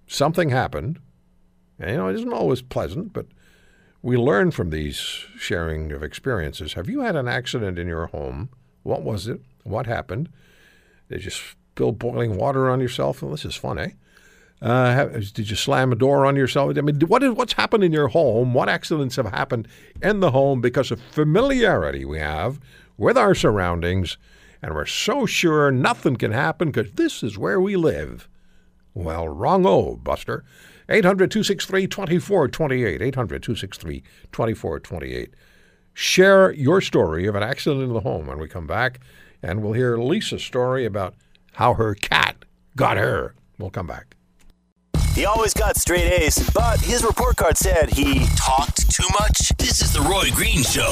Something 0.05 0.49
happened. 0.49 0.99
And, 1.79 1.91
you 1.91 1.97
know, 1.97 2.07
it 2.07 2.15
isn't 2.15 2.33
always 2.33 2.61
pleasant, 2.61 3.13
but 3.13 3.25
we 4.01 4.15
learn 4.15 4.51
from 4.51 4.69
these 4.69 4.97
sharing 5.37 5.91
of 5.91 6.03
experiences. 6.03 6.73
Have 6.73 6.89
you 6.89 7.01
had 7.01 7.15
an 7.15 7.27
accident 7.27 7.79
in 7.79 7.87
your 7.87 8.07
home? 8.07 8.49
What 8.83 9.01
was 9.01 9.27
it? 9.27 9.41
What 9.63 9.85
happened? 9.85 10.29
Did 11.09 11.25
you 11.25 11.31
spill 11.31 11.91
boiling 11.91 12.37
water 12.37 12.69
on 12.69 12.79
yourself? 12.79 13.21
Well, 13.21 13.31
this 13.31 13.45
is 13.45 13.55
fun, 13.55 13.79
eh? 13.79 13.89
Uh, 14.61 15.05
did 15.33 15.49
you 15.49 15.55
slam 15.55 15.91
a 15.91 15.95
door 15.95 16.25
on 16.25 16.35
yourself? 16.35 16.75
I 16.77 16.81
mean, 16.81 16.99
what 17.01 17.21
is, 17.21 17.31
what's 17.33 17.53
happened 17.53 17.83
in 17.83 17.91
your 17.91 18.07
home? 18.07 18.53
What 18.53 18.69
accidents 18.69 19.15
have 19.17 19.27
happened 19.27 19.67
in 20.01 20.19
the 20.19 20.31
home 20.31 20.61
because 20.61 20.89
of 20.89 20.99
familiarity 20.99 22.05
we 22.05 22.19
have 22.19 22.59
with 22.97 23.17
our 23.17 23.35
surroundings, 23.35 24.17
and 24.61 24.73
we're 24.73 24.87
so 24.87 25.27
sure 25.27 25.69
nothing 25.71 26.15
can 26.15 26.31
happen 26.31 26.71
because 26.71 26.91
this 26.93 27.21
is 27.21 27.37
where 27.37 27.61
we 27.61 27.75
live? 27.75 28.27
Well, 28.95 29.27
wrong, 29.27 29.65
oh, 29.67 29.97
Buster. 29.97 30.43
800 30.89 31.29
263 31.29 31.85
2428. 31.87 33.01
800 33.01 33.43
263 33.43 34.01
2428. 34.31 35.33
Share 35.93 36.51
your 36.53 36.81
story 36.81 37.27
of 37.27 37.35
an 37.35 37.43
accident 37.43 37.83
in 37.83 37.93
the 37.93 37.99
home 37.99 38.25
when 38.25 38.39
we 38.39 38.47
come 38.47 38.65
back, 38.65 38.99
and 39.43 39.61
we'll 39.61 39.73
hear 39.73 39.97
Lisa's 39.97 40.43
story 40.43 40.85
about 40.85 41.13
how 41.53 41.75
her 41.75 41.93
cat 41.93 42.37
got 42.75 42.97
her. 42.97 43.35
We'll 43.59 43.69
come 43.69 43.87
back. 43.87 44.16
He 45.17 45.25
always 45.25 45.51
got 45.51 45.77
straight 45.77 46.05
A's, 46.21 46.47
but 46.53 46.79
his 46.79 47.03
report 47.03 47.37
card 47.37 47.57
said 47.57 47.89
he 47.89 48.27
talked 48.35 48.91
too 48.91 49.07
much. 49.19 49.51
This 49.57 49.81
is 49.81 49.91
the 49.91 50.01
Roy 50.01 50.29
Green 50.29 50.61
Show. 50.61 50.85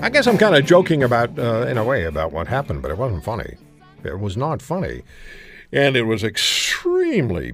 I 0.00 0.08
guess 0.08 0.26
I'm 0.26 0.38
kind 0.38 0.56
of 0.56 0.64
joking 0.64 1.02
about, 1.02 1.38
uh, 1.38 1.66
in 1.66 1.76
a 1.76 1.84
way, 1.84 2.04
about 2.04 2.32
what 2.32 2.48
happened, 2.48 2.80
but 2.80 2.90
it 2.90 2.96
wasn't 2.96 3.22
funny. 3.22 3.58
It 4.02 4.18
was 4.18 4.34
not 4.34 4.62
funny. 4.62 5.02
And 5.70 5.94
it 5.94 6.04
was 6.04 6.24
extremely 6.24 7.52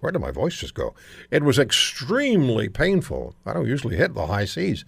where 0.00 0.12
did 0.12 0.20
my 0.20 0.30
voice 0.30 0.56
just 0.56 0.74
go? 0.74 0.94
It 1.30 1.42
was 1.42 1.58
extremely 1.58 2.68
painful. 2.68 3.34
I 3.44 3.52
don't 3.52 3.66
usually 3.66 3.96
hit 3.96 4.14
the 4.14 4.26
high 4.26 4.44
seas. 4.44 4.84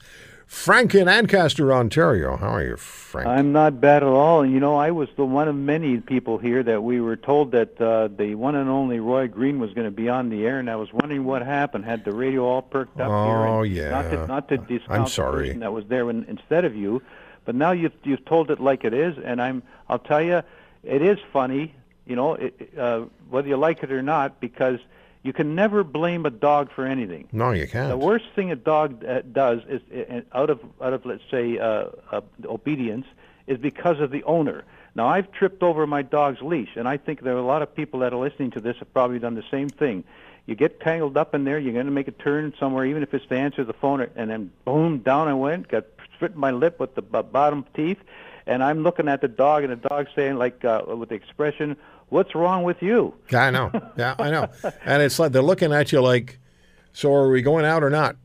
Frank 0.49 0.95
in 0.95 1.09
Ancaster, 1.09 1.75
Ontario. 1.75 2.39
How 2.39 2.49
are 2.49 2.65
you, 2.65 2.77
Frank? 2.79 3.29
I'm 3.29 3.53
not 3.53 3.83
bad 3.83 4.03
at 4.03 4.09
all. 4.09 4.41
And 4.41 4.51
you 4.51 4.61
know, 4.61 4.77
I 4.77 4.93
was 4.93 5.11
the 5.15 5.25
one 5.27 5.47
of 5.47 5.55
many 5.55 5.99
people 5.99 6.39
here 6.39 6.63
that 6.63 6.83
we 6.83 7.03
were 7.03 7.17
told 7.17 7.53
that 7.53 7.79
uh, 7.79 8.09
the 8.09 8.35
one 8.35 8.55
and 8.55 8.71
only 8.71 8.99
Roy 8.99 9.29
Green 9.29 9.59
was 9.59 9.75
going 9.75 9.85
to 9.85 9.91
be 9.91 10.09
on 10.09 10.31
the 10.31 10.47
air, 10.47 10.59
and 10.59 10.71
I 10.71 10.77
was 10.77 10.91
wondering 10.91 11.25
what 11.25 11.43
happened. 11.43 11.85
Had 11.85 12.03
the 12.07 12.15
radio 12.15 12.47
all 12.47 12.63
perked 12.63 12.99
up 12.99 13.11
oh, 13.11 13.25
here? 13.27 13.37
Oh 13.37 13.63
yeah. 13.63 13.91
Not 13.91 14.11
to, 14.11 14.27
not 14.27 14.49
to 14.49 14.57
discount 14.57 15.01
I'm 15.01 15.07
sorry. 15.07 15.53
that 15.53 15.73
was 15.73 15.85
there 15.89 16.07
when, 16.07 16.25
instead 16.25 16.65
of 16.65 16.75
you, 16.75 17.03
but 17.45 17.55
now 17.55 17.73
you've 17.73 17.93
you've 18.03 18.25
told 18.25 18.51
it 18.51 18.59
like 18.59 18.85
it 18.85 18.95
is, 18.95 19.19
and 19.23 19.43
I'm 19.43 19.63
I'll 19.91 19.99
tell 19.99 20.23
you, 20.23 20.43
it 20.83 21.03
is 21.03 21.19
funny. 21.31 21.75
You 22.07 22.17
know, 22.17 22.35
it, 22.37 22.73
uh, 22.79 23.03
whether 23.29 23.49
you 23.49 23.59
like 23.59 23.83
it 23.83 23.93
or 23.93 24.01
not, 24.01 24.41
because 24.41 24.79
you 25.29 25.35
can 25.35 25.55
never 25.55 25.85
blame 25.85 26.25
a 26.25 26.31
dog 26.31 26.71
for 26.75 26.87
anything. 26.87 27.29
No, 27.33 27.51
you 27.51 27.67
can't. 27.69 27.91
The 27.91 27.99
worst 27.99 28.25
thing 28.35 28.51
a 28.51 28.57
dog 28.57 29.05
uh, 29.05 29.21
does 29.31 29.61
is, 29.69 29.83
uh, 29.93 30.23
out 30.33 30.49
of 30.49 30.59
out 30.81 30.95
of 30.95 31.05
let's 31.05 31.23
say 31.31 31.59
uh, 31.59 31.91
uh, 32.11 32.23
obedience, 32.47 33.05
is 33.47 33.59
because 33.59 34.01
of 34.01 34.11
the 34.11 34.25
owner. 34.25 34.65
Now 34.95 35.07
I've 35.07 35.31
tripped 35.31 35.63
over 35.63 35.87
my 35.87 36.01
dog's 36.01 36.41
leash, 36.41 36.71
and 36.77 36.89
I 36.89 36.97
think 36.97 37.21
there 37.21 37.35
are 37.35 37.45
a 37.47 37.51
lot 37.55 37.61
of 37.61 37.75
people 37.75 38.01
that 38.01 38.15
are 38.15 38.17
listening 38.17 38.53
to 38.53 38.61
this 38.63 38.77
have 38.79 38.91
probably 38.95 39.19
done 39.19 39.35
the 39.35 39.45
same 39.51 39.69
thing. 39.69 40.05
You 40.47 40.55
get 40.55 40.81
tangled 40.81 41.19
up 41.19 41.35
in 41.35 41.45
there, 41.45 41.59
you're 41.59 41.75
going 41.75 41.85
to 41.85 41.93
make 41.93 42.09
a 42.09 42.13
turn 42.13 42.55
somewhere, 42.59 42.87
even 42.87 43.03
if 43.03 43.13
it's 43.13 43.27
to 43.27 43.37
answer 43.37 43.65
the 43.65 43.75
phone, 43.75 44.07
and 44.17 44.31
then 44.31 44.51
boom, 44.65 45.01
down 45.01 45.29
I 45.29 45.35
went, 45.35 45.69
got 45.69 45.85
split 46.15 46.37
my 46.37 46.53
lip 46.53 46.81
with 46.81 46.95
the 46.95 47.03
bottom 47.03 47.67
teeth, 47.75 47.99
and 48.47 48.65
I'm 48.65 48.83
looking 48.83 49.09
at 49.09 49.21
the 49.21 49.29
dog, 49.29 49.63
and 49.65 49.73
the 49.73 49.89
dog's 49.89 50.09
saying 50.17 50.37
like 50.37 50.65
uh, 50.65 50.85
with 50.87 51.11
the 51.11 51.17
expression, 51.17 51.77
what's 52.11 52.35
wrong 52.35 52.63
with 52.63 52.83
you? 52.83 53.15
Yeah, 53.31 53.45
I 53.45 53.51
know. 53.51 53.71
Yeah, 53.97 54.15
I 54.19 54.31
know. 54.31 54.49
and 54.85 55.03
it's 55.03 55.19
like 55.19 55.33
they're 55.33 55.43
looking 55.43 55.73
at 55.73 55.93
you 55.93 56.01
like, 56.01 56.39
so 56.93 57.13
are 57.13 57.31
we 57.31 57.43
going 57.43 57.65
out 57.65 57.83
or 57.83 57.91
not? 57.91 58.17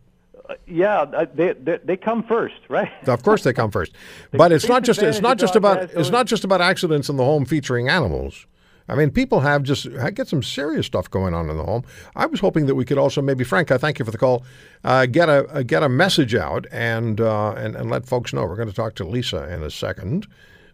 Uh, 0.49 0.55
yeah, 0.67 1.01
uh, 1.01 1.25
they, 1.33 1.53
they, 1.53 1.79
they 1.83 1.97
come 1.97 2.23
first, 2.23 2.55
right? 2.69 2.91
of 3.07 3.23
course, 3.23 3.43
they 3.43 3.53
come 3.53 3.71
first. 3.71 3.93
but 4.31 4.51
it's 4.51 4.67
not 4.67 4.83
just 4.83 5.01
it's 5.01 5.21
not 5.21 5.37
just 5.37 5.55
about 5.55 5.89
it's 5.91 6.09
not 6.09 6.25
just 6.25 6.43
about 6.43 6.61
accidents 6.61 7.09
in 7.09 7.15
the 7.15 7.23
home 7.23 7.45
featuring 7.45 7.87
animals. 7.89 8.45
I 8.89 8.95
mean, 8.95 9.11
people 9.11 9.39
have 9.39 9.63
just 9.63 9.87
get 10.13 10.27
some 10.27 10.43
serious 10.43 10.85
stuff 10.85 11.09
going 11.09 11.33
on 11.33 11.49
in 11.49 11.55
the 11.55 11.63
home. 11.63 11.83
I 12.15 12.25
was 12.25 12.41
hoping 12.41 12.65
that 12.65 12.75
we 12.75 12.83
could 12.83 12.97
also 12.97 13.21
maybe, 13.21 13.45
Frank, 13.45 13.71
I 13.71 13.77
thank 13.77 13.97
you 13.97 14.03
for 14.03 14.11
the 14.11 14.17
call. 14.17 14.43
Uh, 14.83 15.05
get 15.05 15.29
a 15.29 15.47
uh, 15.47 15.63
get 15.63 15.83
a 15.83 15.89
message 15.89 16.35
out 16.35 16.65
and, 16.71 17.21
uh, 17.21 17.53
and 17.53 17.75
and 17.75 17.89
let 17.89 18.05
folks 18.05 18.33
know. 18.33 18.45
We're 18.45 18.57
going 18.57 18.67
to 18.67 18.75
talk 18.75 18.95
to 18.95 19.05
Lisa 19.05 19.49
in 19.51 19.63
a 19.63 19.71
second, 19.71 20.27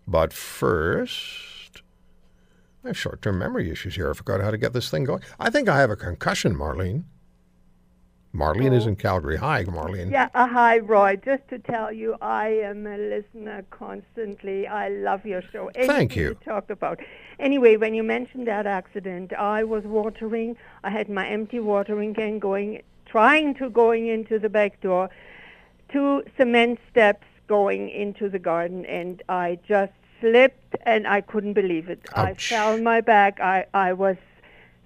but 0.07 0.33
first. 0.33 1.48
I 2.83 2.87
have 2.87 2.97
short 2.97 3.21
term 3.21 3.39
memory 3.39 3.69
issues 3.69 3.95
here. 3.95 4.09
I 4.09 4.13
forgot 4.13 4.41
how 4.41 4.51
to 4.51 4.57
get 4.57 4.73
this 4.73 4.89
thing 4.89 5.03
going. 5.03 5.21
I 5.39 5.49
think 5.49 5.67
I 5.67 5.79
have 5.79 5.89
a 5.89 5.95
concussion, 5.95 6.55
Marlene. 6.55 7.03
Marlene 8.33 8.71
oh. 8.71 8.75
is 8.75 8.85
in 8.85 8.95
Calgary. 8.95 9.37
Hi, 9.37 9.65
Marlene. 9.65 10.11
Yeah, 10.11 10.29
uh, 10.35 10.47
hi, 10.47 10.77
Roy. 10.77 11.15
Just 11.17 11.47
to 11.49 11.57
tell 11.59 11.91
you, 11.91 12.15
I 12.21 12.49
am 12.49 12.85
a 12.85 12.97
listener 12.97 13.65
constantly. 13.71 14.67
I 14.67 14.89
love 14.89 15.25
your 15.25 15.41
show. 15.41 15.67
Anything 15.75 15.95
Thank 15.95 16.15
you. 16.15 16.37
Talk 16.45 16.69
about. 16.69 16.99
Anyway, 17.39 17.75
when 17.75 17.93
you 17.95 18.03
mentioned 18.03 18.47
that 18.47 18.67
accident, 18.67 19.33
I 19.33 19.63
was 19.63 19.83
watering. 19.83 20.55
I 20.83 20.91
had 20.91 21.09
my 21.09 21.27
empty 21.27 21.59
watering 21.59 22.13
can 22.13 22.37
going, 22.37 22.83
trying 23.05 23.55
to 23.55 23.69
going 23.69 24.07
into 24.07 24.37
the 24.37 24.49
back 24.49 24.79
door, 24.79 25.09
two 25.91 26.23
cement 26.37 26.79
steps 26.89 27.25
going 27.47 27.89
into 27.89 28.29
the 28.29 28.39
garden, 28.39 28.85
and 28.85 29.23
I 29.27 29.57
just 29.67 29.93
slipped 30.21 30.68
and 30.83 31.07
I 31.07 31.21
couldn't 31.21 31.53
believe 31.53 31.89
it. 31.89 32.01
Ouch. 32.15 32.27
I 32.27 32.33
fell 32.49 32.73
on 32.73 32.83
my 32.83 33.01
back. 33.01 33.39
I, 33.39 33.65
I 33.73 33.93
was 33.93 34.17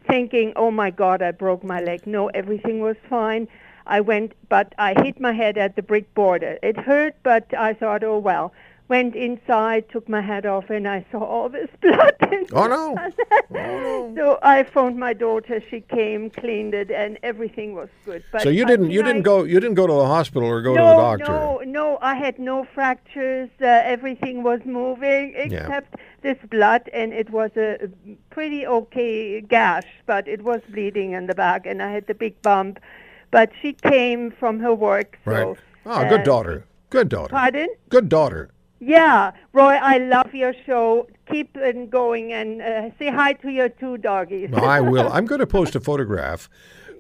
thinking, 0.08 0.54
oh 0.56 0.72
my 0.72 0.90
God, 0.90 1.22
I 1.22 1.32
broke 1.32 1.64
my 1.64 1.82
leg. 1.82 2.06
No, 2.06 2.28
everything 2.30 2.80
was 2.80 2.98
fine. 3.10 3.48
I 3.86 4.00
went, 4.02 4.34
but 4.50 4.74
I 4.78 4.94
hit 5.02 5.20
my 5.20 5.34
head 5.34 5.58
at 5.58 5.76
the 5.76 5.82
brick 5.82 6.14
border. 6.14 6.58
It 6.64 6.78
hurt, 6.78 7.16
but 7.24 7.54
I 7.54 7.74
thought, 7.74 8.04
oh 8.04 8.18
well 8.18 8.54
went 8.90 9.16
inside, 9.16 9.90
took 9.90 10.08
my 10.10 10.22
hat 10.22 10.46
off, 10.46 10.70
and 10.70 10.88
I 10.88 11.06
saw 11.12 11.24
all 11.24 11.50
this 11.50 11.70
blood. 11.82 12.16
oh 12.54 12.68
no! 12.68 12.98
oh 12.98 14.12
no! 14.12 14.14
So 14.16 14.40
I 14.42 14.64
phoned 14.64 14.98
my 14.98 15.14
daughter. 15.14 15.62
She 15.70 15.82
came, 15.82 16.30
cleaned 16.30 16.74
it, 16.74 16.92
and 16.92 17.18
everything 17.24 17.76
was 17.76 17.90
good. 18.06 18.24
But 18.32 18.42
so 18.42 18.50
you 18.50 18.66
didn't 18.66 18.92
you 18.92 19.04
didn't 19.04 19.24
go 19.24 19.44
you 19.44 19.60
didn't 19.60 19.76
go 19.76 19.88
to 19.88 19.94
the 19.94 20.06
hospital 20.06 20.48
or 20.48 20.62
go 20.62 20.74
no, 20.74 20.82
to 20.82 20.90
the 20.90 20.96
doctor. 20.96 21.32
No, 21.32 21.62
no, 21.66 21.98
I 22.02 22.16
had 22.16 22.40
no 22.40 22.66
fractures. 22.74 23.50
Uh, 23.62 23.66
everything 23.66 24.44
was 24.44 24.60
moving 24.66 25.34
except 25.36 25.96
yeah. 25.96 26.02
this 26.22 26.38
blood, 26.50 26.90
and 26.94 27.14
it 27.14 27.30
was 27.30 27.52
a 27.56 27.90
pretty 28.30 28.66
okay 28.68 29.42
gash, 29.42 29.88
but 30.06 30.28
it 30.28 30.44
was 30.44 30.62
bleeding 30.70 31.14
in 31.14 31.28
the 31.28 31.36
back, 31.36 31.66
and 31.66 31.82
I 31.82 31.92
had 31.92 32.08
the 32.08 32.16
big 32.16 32.42
bump. 32.42 32.80
But 33.32 33.50
she 33.62 33.74
came 33.74 34.30
from 34.30 34.60
her 34.60 34.76
work. 34.76 35.18
So, 35.26 35.32
right. 35.32 35.58
Oh, 35.86 36.08
good 36.08 36.22
uh, 36.22 36.24
daughter. 36.24 36.66
Good 36.92 37.10
daughter. 37.10 37.30
Pardon? 37.30 37.68
Good 37.90 38.08
daughter. 38.08 38.52
Yeah, 38.86 39.32
Roy, 39.54 39.76
I 39.76 39.98
love 39.98 40.34
your 40.34 40.54
show. 40.66 41.08
Keep 41.32 41.56
it 41.56 41.90
going 41.90 42.34
and 42.34 42.62
uh, 42.62 42.90
say 43.00 43.10
hi 43.10 43.34
to 43.34 43.50
your 43.50 43.70
two 43.70 43.98
doggies. 43.98 44.50
no, 44.50 44.58
I 44.58 44.82
will. 44.82 45.10
I'm 45.14 45.26
going 45.26 45.40
to 45.40 45.48
post 45.48 45.76
a 45.76 45.80
photograph 45.80 46.50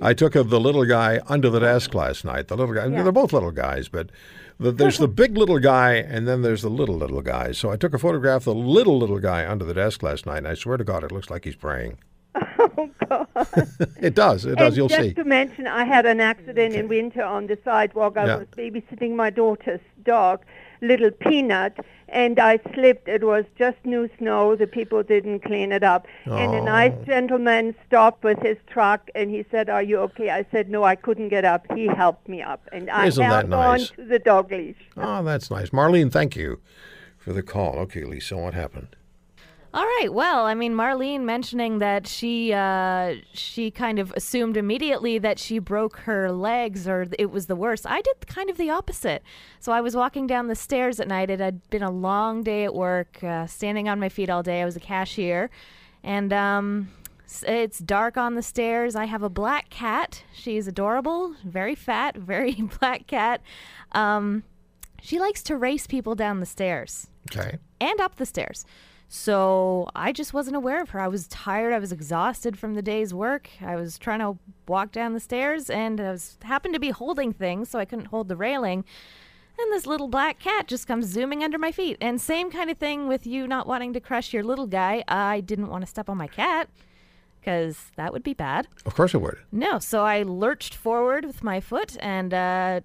I 0.02 0.14
took 0.14 0.36
of 0.36 0.50
the 0.50 0.60
little 0.60 0.86
guy 0.86 1.22
under 1.28 1.50
the 1.50 1.60
desk 1.60 1.94
last 1.94 2.26
night. 2.26 2.50
The 2.50 2.58
little 2.58 2.76
guy, 2.76 2.88
yeah. 2.88 3.04
they're 3.04 3.12
both 3.12 3.34
little 3.34 3.52
guys, 3.52 3.88
but 3.88 4.10
the, 4.60 4.72
there's 4.72 4.98
the 4.98 5.08
big 5.08 5.38
little 5.38 5.60
guy 5.60 5.94
and 5.94 6.28
then 6.28 6.42
there's 6.42 6.62
the 6.62 6.70
little 6.70 6.96
little 6.96 7.22
guy. 7.22 7.52
So 7.54 7.72
I 7.72 7.78
took 7.78 7.94
a 7.94 8.00
photograph 8.00 8.48
of 8.48 8.56
the 8.56 8.56
little 8.56 8.98
little 8.98 9.20
guy 9.20 9.50
under 9.50 9.66
the 9.66 9.74
desk 9.74 10.04
last 10.04 10.26
night, 10.26 10.40
and 10.40 10.48
I 10.48 10.56
swear 10.56 10.78
to 10.78 10.84
God, 10.84 11.04
it 11.04 11.12
looks 11.12 11.30
like 11.30 11.46
he's 11.46 11.56
praying. 11.56 11.98
Oh 13.14 13.28
God! 13.36 13.78
it 14.02 14.16
does. 14.16 14.46
It 14.46 14.58
does. 14.58 14.76
You'll 14.78 14.88
just 14.88 15.02
see. 15.02 15.08
Just 15.10 15.18
to 15.18 15.24
mention, 15.24 15.68
I 15.68 15.86
had 15.86 16.06
an 16.06 16.20
accident 16.20 16.76
in 16.76 16.88
winter 16.88 17.24
on 17.24 17.48
the 17.48 17.58
sidewalk. 17.64 18.18
I 18.18 18.26
yeah. 18.26 18.36
was 18.38 18.48
babysitting 18.58 19.16
my 19.16 19.30
daughter's 19.30 19.82
dog, 20.04 20.44
little 20.82 21.12
peanut, 21.12 21.78
and 22.10 22.40
I 22.40 22.60
slipped. 22.74 23.08
It 23.08 23.24
was 23.24 23.46
just 23.58 23.78
new 23.84 24.10
snow. 24.18 24.56
The 24.56 24.68
people 24.68 25.04
didn't 25.04 25.42
clean 25.42 25.72
it 25.72 25.84
up. 25.84 26.08
And 26.26 26.54
a 26.54 26.62
nice 26.62 26.94
gentleman 27.06 27.76
stopped 27.88 28.24
with 28.24 28.40
his 28.40 28.58
truck, 28.68 29.10
and 29.16 29.30
he 29.30 29.46
said, 29.52 29.70
"Are 29.70 29.84
you 29.84 30.00
okay?" 30.00 30.30
I 30.30 30.46
said, 30.52 30.70
"No, 30.70 30.84
I 30.84 30.96
couldn't 30.96 31.30
get 31.30 31.46
up." 31.46 31.66
He 31.76 31.88
helped 31.88 32.28
me 32.28 32.42
up, 32.42 32.62
and 32.72 32.90
I 32.90 33.08
Isn't 33.08 33.24
held 33.24 33.50
nice? 33.50 33.92
on 33.92 33.96
to 33.98 34.06
the 34.06 34.20
dog 34.20 34.52
leash. 34.52 34.84
Oh, 34.98 35.24
that's 35.24 35.50
nice. 35.52 35.70
Marlene, 35.70 36.12
thank 36.12 36.36
you 36.36 36.60
for 37.18 37.34
the 37.34 37.44
call. 37.44 37.78
Okay, 37.80 38.04
Lisa, 38.04 38.38
what 38.38 38.54
happened? 38.54 38.96
All 39.74 39.84
right. 39.86 40.10
Well, 40.14 40.46
I 40.46 40.54
mean, 40.54 40.74
Marlene 40.76 41.22
mentioning 41.22 41.80
that 41.80 42.06
she 42.06 42.54
uh, 42.54 43.16
she 43.34 43.72
kind 43.72 43.98
of 43.98 44.12
assumed 44.16 44.56
immediately 44.56 45.18
that 45.18 45.40
she 45.40 45.58
broke 45.58 45.98
her 46.02 46.32
legs 46.32 46.88
or 46.88 47.08
it 47.18 47.32
was 47.32 47.48
the 47.48 47.56
worst. 47.56 47.88
I 47.88 48.02
did 48.02 48.28
kind 48.28 48.52
of 48.52 48.58
the 48.58 48.70
opposite. 48.70 49.24
So 49.60 49.72
I 49.72 49.82
was 49.82 49.96
walking 49.96 50.28
down 50.28 50.48
the 50.48 50.56
stairs 50.56 51.00
at 51.00 51.08
night. 51.08 51.32
It 51.32 51.40
had 51.40 51.68
been 51.72 51.82
a 51.82 51.90
long 51.90 52.44
day 52.44 52.66
at 52.66 52.76
work, 52.76 53.24
uh, 53.24 53.48
standing 53.48 53.90
on 53.90 54.00
my 54.00 54.10
feet 54.10 54.30
all 54.30 54.44
day. 54.44 54.62
I 54.62 54.66
was 54.66 54.76
a 54.76 54.80
cashier, 54.80 55.50
and 56.04 56.32
um, 56.32 56.90
it's 57.42 57.80
dark 57.80 58.16
on 58.16 58.36
the 58.36 58.44
stairs. 58.44 58.96
I 58.96 59.06
have 59.06 59.24
a 59.24 59.30
black 59.30 59.72
cat. 59.72 60.24
She's 60.36 60.68
adorable, 60.68 61.34
very 61.44 61.74
fat, 61.74 62.16
very 62.34 62.54
black 62.80 63.08
cat. 63.08 63.42
Um, 63.94 64.44
she 65.02 65.20
likes 65.20 65.42
to 65.44 65.58
race 65.58 65.88
people 65.88 66.14
down 66.14 66.40
the 66.42 66.46
stairs 66.46 67.08
Okay. 67.36 67.58
and 67.82 68.00
up 68.00 68.18
the 68.18 68.26
stairs. 68.28 68.66
So 69.16 69.88
I 69.96 70.12
just 70.12 70.34
wasn't 70.34 70.56
aware 70.56 70.82
of 70.82 70.90
her. 70.90 71.00
I 71.00 71.08
was 71.08 71.28
tired. 71.28 71.72
I 71.72 71.78
was 71.78 71.92
exhausted 71.92 72.58
from 72.58 72.74
the 72.74 72.82
day's 72.82 73.14
work. 73.14 73.48
I 73.62 73.76
was 73.76 74.00
trying 74.00 74.18
to 74.18 74.40
walk 74.68 74.92
down 74.92 75.14
the 75.14 75.20
stairs 75.20 75.70
and 75.70 76.02
I 76.02 76.10
was 76.10 76.40
happened 76.42 76.74
to 76.74 76.80
be 76.80 76.90
holding 76.90 77.32
things, 77.32 77.70
so 77.70 77.78
I 77.78 77.86
couldn't 77.86 78.06
hold 78.06 78.28
the 78.28 78.36
railing. 78.36 78.84
And 79.60 79.72
this 79.72 79.86
little 79.86 80.08
black 80.08 80.40
cat 80.40 80.68
just 80.68 80.88
comes 80.88 81.06
zooming 81.06 81.44
under 81.44 81.60
my 81.60 81.72
feet. 81.72 81.98
And 82.02 82.20
same 82.20 82.50
kind 82.50 82.72
of 82.72 82.80
thing 82.80 83.08
with 83.08 83.28
you 83.28 83.46
not 83.46 83.68
wanting 83.68 83.94
to 83.94 84.00
crush 84.00 84.34
your 84.34 84.44
little 84.44 84.66
guy. 84.66 85.04
I 85.08 85.42
didn't 85.42 85.68
want 85.68 85.84
to 85.84 85.88
step 85.88 86.10
on 86.10 86.18
my 86.18 86.28
cat 86.28 86.68
because 87.40 87.92
that 87.98 88.14
would 88.14 88.24
be 88.24 88.34
bad. 88.34 88.68
Of 88.84 88.96
course 88.96 89.14
it 89.14 89.20
would. 89.20 89.38
No, 89.52 89.78
so 89.78 90.04
I 90.04 90.24
lurched 90.24 90.74
forward 90.74 91.24
with 91.24 91.44
my 91.44 91.60
foot, 91.60 91.98
and 92.00 92.34
uh, 92.34 92.82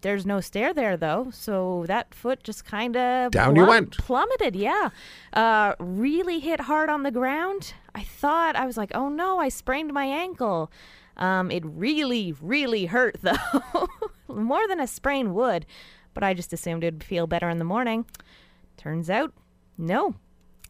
there's 0.00 0.24
no 0.26 0.40
stair 0.40 0.72
there 0.72 0.96
though. 0.96 1.28
So 1.32 1.84
that 1.88 2.14
foot 2.14 2.42
just 2.44 2.64
kind 2.64 2.96
of 2.96 3.32
Down 3.32 3.56
you 3.56 3.66
went. 3.66 3.96
plummeted. 3.98 4.54
Yeah, 4.56 4.90
uh, 5.32 5.74
really 5.78 6.38
hit 6.40 6.60
hard 6.62 6.88
on 6.88 7.02
the 7.02 7.10
ground. 7.10 7.74
I 7.94 8.02
thought 8.02 8.56
I 8.56 8.66
was 8.66 8.76
like, 8.76 8.92
oh 8.94 9.08
no, 9.08 9.38
I 9.38 9.48
sprained 9.48 9.92
my 9.92 10.04
ankle. 10.04 10.70
Um, 11.16 11.50
it 11.50 11.64
really, 11.66 12.34
really 12.40 12.86
hurt 12.86 13.16
though, 13.22 13.88
more 14.28 14.66
than 14.68 14.80
a 14.80 14.86
sprain 14.86 15.34
would. 15.34 15.66
But 16.14 16.22
I 16.24 16.34
just 16.34 16.52
assumed 16.52 16.84
it'd 16.84 17.04
feel 17.04 17.26
better 17.26 17.48
in 17.48 17.58
the 17.58 17.64
morning. 17.64 18.04
Turns 18.76 19.10
out, 19.10 19.32
no. 19.76 20.14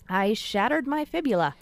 I 0.09 0.33
shattered 0.33 0.87
my 0.87 1.05
fibula. 1.05 1.55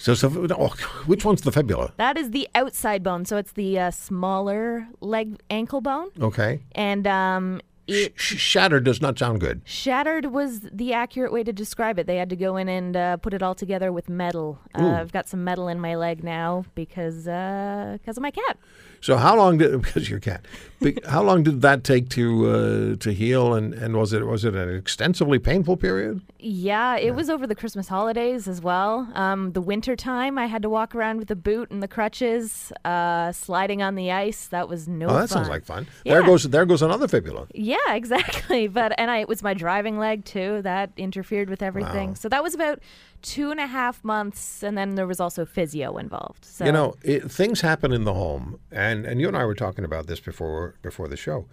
So, 0.00 0.14
so 0.14 0.46
oh, 0.58 0.68
which 1.04 1.26
one's 1.26 1.42
the 1.42 1.52
fibula? 1.52 1.92
That 1.98 2.16
is 2.16 2.30
the 2.30 2.48
outside 2.54 3.02
bone, 3.02 3.26
so 3.26 3.36
it's 3.36 3.52
the 3.52 3.78
uh, 3.78 3.90
smaller 3.90 4.88
leg 5.00 5.38
ankle 5.50 5.82
bone, 5.82 6.08
Okay. 6.22 6.60
and 6.72 7.06
um, 7.06 7.60
it 7.90 8.12
Sh- 8.16 8.36
shattered 8.36 8.84
does 8.84 9.00
not 9.00 9.18
sound 9.18 9.40
good. 9.40 9.62
shattered 9.64 10.26
was 10.26 10.60
the 10.72 10.92
accurate 10.92 11.32
way 11.32 11.42
to 11.44 11.52
describe 11.52 11.98
it. 11.98 12.06
They 12.06 12.16
had 12.16 12.30
to 12.30 12.36
go 12.36 12.56
in 12.56 12.68
and 12.68 12.96
uh, 12.96 13.16
put 13.18 13.34
it 13.34 13.42
all 13.42 13.54
together 13.54 13.92
with 13.92 14.08
metal. 14.08 14.58
Uh, 14.74 14.86
I've 15.00 15.12
got 15.12 15.28
some 15.28 15.44
metal 15.44 15.68
in 15.68 15.80
my 15.80 15.94
leg 15.96 16.22
now 16.24 16.64
because 16.74 17.26
uh, 17.28 17.96
because 18.00 18.16
of 18.16 18.22
my 18.22 18.30
cat. 18.30 18.56
So 19.02 19.16
how 19.16 19.34
long 19.36 19.58
did 19.58 19.80
because 19.82 20.08
your 20.10 20.20
cat? 20.20 20.44
How 21.06 21.22
long 21.22 21.42
did 21.42 21.60
that 21.62 21.84
take 21.84 22.08
to 22.10 22.48
uh, 22.48 22.96
to 22.96 23.12
heal? 23.12 23.54
And, 23.54 23.74
and 23.74 23.96
was 23.96 24.12
it 24.12 24.26
was 24.26 24.44
it 24.44 24.54
an 24.54 24.74
extensively 24.74 25.38
painful 25.38 25.76
period? 25.76 26.20
Yeah, 26.38 26.96
it 26.96 27.14
was 27.14 27.28
over 27.28 27.46
the 27.46 27.54
Christmas 27.54 27.88
holidays 27.88 28.48
as 28.48 28.62
well. 28.62 29.10
Um, 29.14 29.52
the 29.52 29.60
winter 29.60 29.94
time, 29.94 30.38
I 30.38 30.46
had 30.46 30.62
to 30.62 30.70
walk 30.70 30.94
around 30.94 31.18
with 31.18 31.28
the 31.28 31.36
boot 31.36 31.70
and 31.70 31.82
the 31.82 31.88
crutches, 31.88 32.72
uh, 32.84 33.32
sliding 33.32 33.82
on 33.82 33.94
the 33.94 34.10
ice. 34.10 34.46
That 34.46 34.68
was 34.68 34.88
no. 34.88 35.08
Oh, 35.08 35.14
that 35.20 35.28
sounds 35.28 35.48
like 35.50 35.64
fun. 35.64 35.86
There 36.04 36.22
goes 36.22 36.44
there 36.44 36.64
goes 36.66 36.80
another 36.82 37.08
fibula. 37.08 37.46
Yeah, 37.54 37.76
exactly. 37.90 38.68
But 38.68 38.92
and 38.98 39.10
I 39.10 39.18
it 39.18 39.28
was 39.28 39.42
my 39.42 39.54
driving 39.54 39.98
leg 39.98 40.24
too 40.24 40.62
that 40.62 40.90
interfered 40.96 41.48
with 41.48 41.62
everything. 41.62 42.14
So 42.14 42.28
that 42.28 42.42
was 42.42 42.54
about 42.54 42.80
two 43.22 43.50
and 43.50 43.60
a 43.60 43.66
half 43.66 44.02
months, 44.04 44.62
and 44.62 44.76
then 44.76 44.94
there 44.94 45.06
was 45.06 45.20
also 45.20 45.44
physio 45.44 45.98
involved. 45.98 46.44
So 46.44 46.64
You 46.64 46.72
know, 46.72 46.94
it, 47.02 47.30
things 47.30 47.60
happen 47.60 47.92
in 47.92 48.04
the 48.04 48.14
home, 48.14 48.58
and, 48.70 49.04
and 49.04 49.20
you 49.20 49.28
and 49.28 49.36
I 49.36 49.44
were 49.44 49.54
talking 49.54 49.84
about 49.84 50.06
this 50.06 50.20
before 50.20 50.76
before 50.82 51.08
the 51.08 51.16
show. 51.16 51.46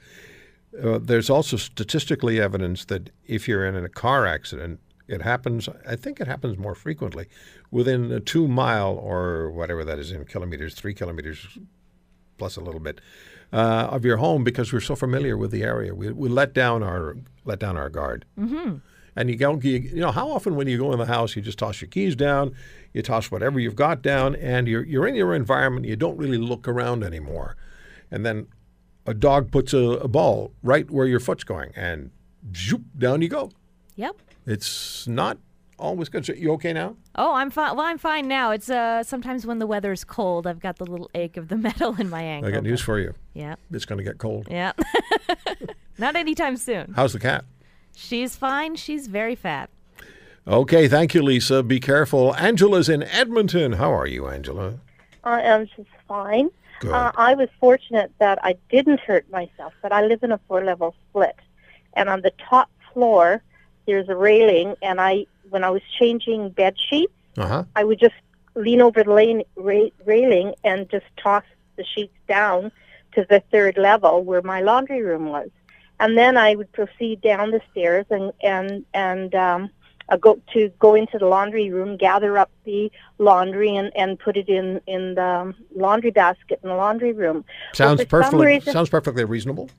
Uh, 0.84 1.00
there's 1.02 1.30
also 1.30 1.58
statistically 1.58 2.40
evidence 2.40 2.86
that 2.86 3.10
if 3.26 3.48
you're 3.48 3.66
in 3.66 3.76
a 3.76 3.90
car 3.90 4.26
accident, 4.26 4.80
it 5.08 5.22
happens. 5.22 5.70
I 5.88 5.96
think 5.96 6.20
it 6.20 6.28
happens 6.28 6.58
more 6.58 6.76
frequently 6.76 7.28
within 7.72 8.12
a 8.12 8.20
two 8.20 8.48
mile 8.48 8.94
or 8.94 9.52
whatever 9.52 9.84
that 9.86 10.00
is 10.00 10.12
in 10.12 10.26
kilometers, 10.26 10.76
three 10.76 10.94
kilometers 10.94 11.58
plus 12.38 12.56
a 12.56 12.62
little 12.62 12.80
bit 12.80 13.02
uh, 13.54 13.88
of 13.90 14.06
your 14.06 14.18
home 14.18 14.44
because 14.44 14.74
we're 14.74 14.80
so 14.80 14.96
familiar 14.96 15.38
with 15.38 15.52
the 15.52 15.64
area. 15.64 15.96
We, 15.96 16.12
we 16.12 16.30
let 16.30 16.54
down 16.54 16.84
our 16.84 17.18
let 17.46 17.60
down 17.60 17.78
our 17.78 17.90
guard. 17.90 18.26
Mm-hmm. 18.38 18.78
And 19.16 19.30
you 19.32 19.36
go, 19.36 19.60
you, 19.60 19.80
you 19.80 20.02
know, 20.02 20.12
how 20.12 20.30
often 20.30 20.56
when 20.56 20.68
you 20.68 20.78
go 20.78 20.92
in 20.92 21.00
the 21.00 21.08
house, 21.08 21.36
you 21.36 21.42
just 21.42 21.58
toss 21.58 21.82
your 21.82 21.88
keys 21.90 22.16
down, 22.16 22.54
you 22.94 23.02
toss 23.02 23.32
whatever 23.32 23.60
you've 23.60 23.76
got 23.76 24.02
down, 24.02 24.36
and 24.36 24.68
you're 24.68 24.86
you're 24.86 25.08
in 25.08 25.16
your 25.16 25.34
environment. 25.34 25.86
You 25.86 25.96
don't 25.96 26.18
really 26.18 26.38
look 26.38 26.68
around 26.68 27.04
anymore, 27.04 27.56
and 28.12 28.26
then 28.26 28.48
a 29.06 29.14
dog 29.14 29.52
puts 29.52 29.74
a, 29.74 29.78
a 29.78 30.08
ball 30.08 30.52
right 30.62 30.90
where 30.92 31.08
your 31.08 31.20
foot's 31.20 31.44
going, 31.44 31.72
and 31.76 32.12
zoop, 32.56 32.84
down 32.98 33.22
you 33.22 33.30
go. 33.30 33.52
Yep. 33.96 34.18
It's 34.46 35.08
not 35.08 35.40
always 35.80 36.10
good. 36.10 36.26
So 36.26 36.34
you 36.34 36.52
okay 36.54 36.74
now? 36.74 36.96
Oh, 37.16 37.34
I'm 37.34 37.50
fine. 37.50 37.76
Well, 37.76 37.86
I'm 37.86 37.98
fine 37.98 38.28
now. 38.28 38.52
It's 38.52 38.70
uh 38.70 39.04
sometimes 39.04 39.46
when 39.46 39.60
the 39.60 39.68
weather's 39.68 40.04
cold, 40.04 40.48
I've 40.48 40.60
got 40.60 40.78
the 40.78 40.86
little 40.86 41.10
ache 41.16 41.38
of 41.38 41.48
the 41.48 41.58
metal 41.68 41.96
in 42.00 42.10
my 42.10 42.22
ankle. 42.22 42.50
I 42.50 42.54
got 42.54 42.64
news 42.64 42.82
for 42.82 43.00
you. 43.00 43.14
Yeah. 43.34 43.56
It's 43.72 43.86
going 43.86 43.98
to 43.98 44.04
get 44.04 44.18
cold. 44.18 44.48
Yeah. 44.50 44.74
Not 45.98 46.16
anytime 46.16 46.58
soon. 46.58 46.94
How's 46.96 47.14
the 47.14 47.20
cat? 47.20 47.46
She's 47.96 48.36
fine. 48.36 48.76
She's 48.76 49.08
very 49.08 49.36
fat. 49.36 49.70
Okay, 50.48 50.88
thank 50.88 51.14
you, 51.14 51.22
Lisa. 51.22 51.62
Be 51.62 51.80
careful. 51.80 52.34
Angela's 52.36 52.88
in 52.88 53.04
Edmonton. 53.04 53.74
How 53.74 53.92
are 53.94 54.08
you, 54.08 54.28
Angela? 54.28 54.76
I 55.24 55.42
am 55.42 55.68
just 55.76 55.90
fine. 56.08 56.50
Good. 56.80 56.92
Uh, 56.92 57.12
I 57.18 57.34
was 57.34 57.50
fortunate 57.60 58.12
that 58.20 58.40
I 58.44 58.56
didn't 58.70 59.00
hurt 59.02 59.30
myself, 59.32 59.74
but 59.82 59.92
I 59.92 60.06
live 60.06 60.24
in 60.24 60.32
a 60.32 60.40
four-level 60.48 60.96
split, 61.10 61.36
and 61.96 62.08
on 62.08 62.22
the 62.22 62.32
top 62.50 62.70
floor 62.94 63.42
there's 63.88 64.08
a 64.10 64.16
railing, 64.16 64.76
and 64.82 65.02
I, 65.02 65.26
when 65.50 65.64
I 65.64 65.70
was 65.70 65.82
changing 66.00 66.50
bed 66.50 66.76
sheets, 66.90 67.14
Uh 67.38 67.48
huh. 67.48 67.64
I 67.76 67.84
would 67.84 68.00
just 68.00 68.16
lean 68.56 68.82
over 68.82 69.04
the 69.04 69.12
lane, 69.14 69.44
ra- 69.56 69.90
railing 70.06 70.54
and 70.64 70.90
just 70.90 71.06
toss 71.18 71.44
the 71.76 71.84
sheets 71.84 72.14
down 72.28 72.72
to 73.14 73.26
the 73.30 73.42
third 73.52 73.78
level 73.78 74.24
where 74.24 74.42
my 74.42 74.62
laundry 74.62 75.02
room 75.04 75.30
was, 75.30 75.50
and 76.00 76.18
then 76.18 76.38
I 76.38 76.56
would 76.56 76.72
proceed 76.72 77.22
down 77.22 77.52
the 77.52 77.62
stairs 77.72 78.06
and 78.10 78.32
and 78.44 78.86
and 78.94 79.34
um, 79.36 79.70
uh, 80.10 80.18
go 80.18 80.40
to 80.54 80.70
go 80.80 80.96
into 80.96 81.18
the 81.18 81.28
laundry 81.28 81.70
room, 81.70 81.98
gather 81.98 82.38
up 82.38 82.50
the 82.66 82.92
laundry, 83.18 83.76
and 83.76 83.92
and 83.96 84.18
put 84.20 84.38
it 84.38 84.50
in 84.50 84.82
in 84.88 85.16
the 85.16 85.54
laundry 85.76 86.12
basket 86.12 86.60
in 86.64 86.70
the 86.70 86.76
laundry 86.76 87.14
room. 87.14 87.46
Sounds 87.74 88.04
perfectly 88.06 88.46
reason- 88.48 88.74
sounds 88.74 88.90
perfectly 88.90 89.24
reasonable. 89.26 89.70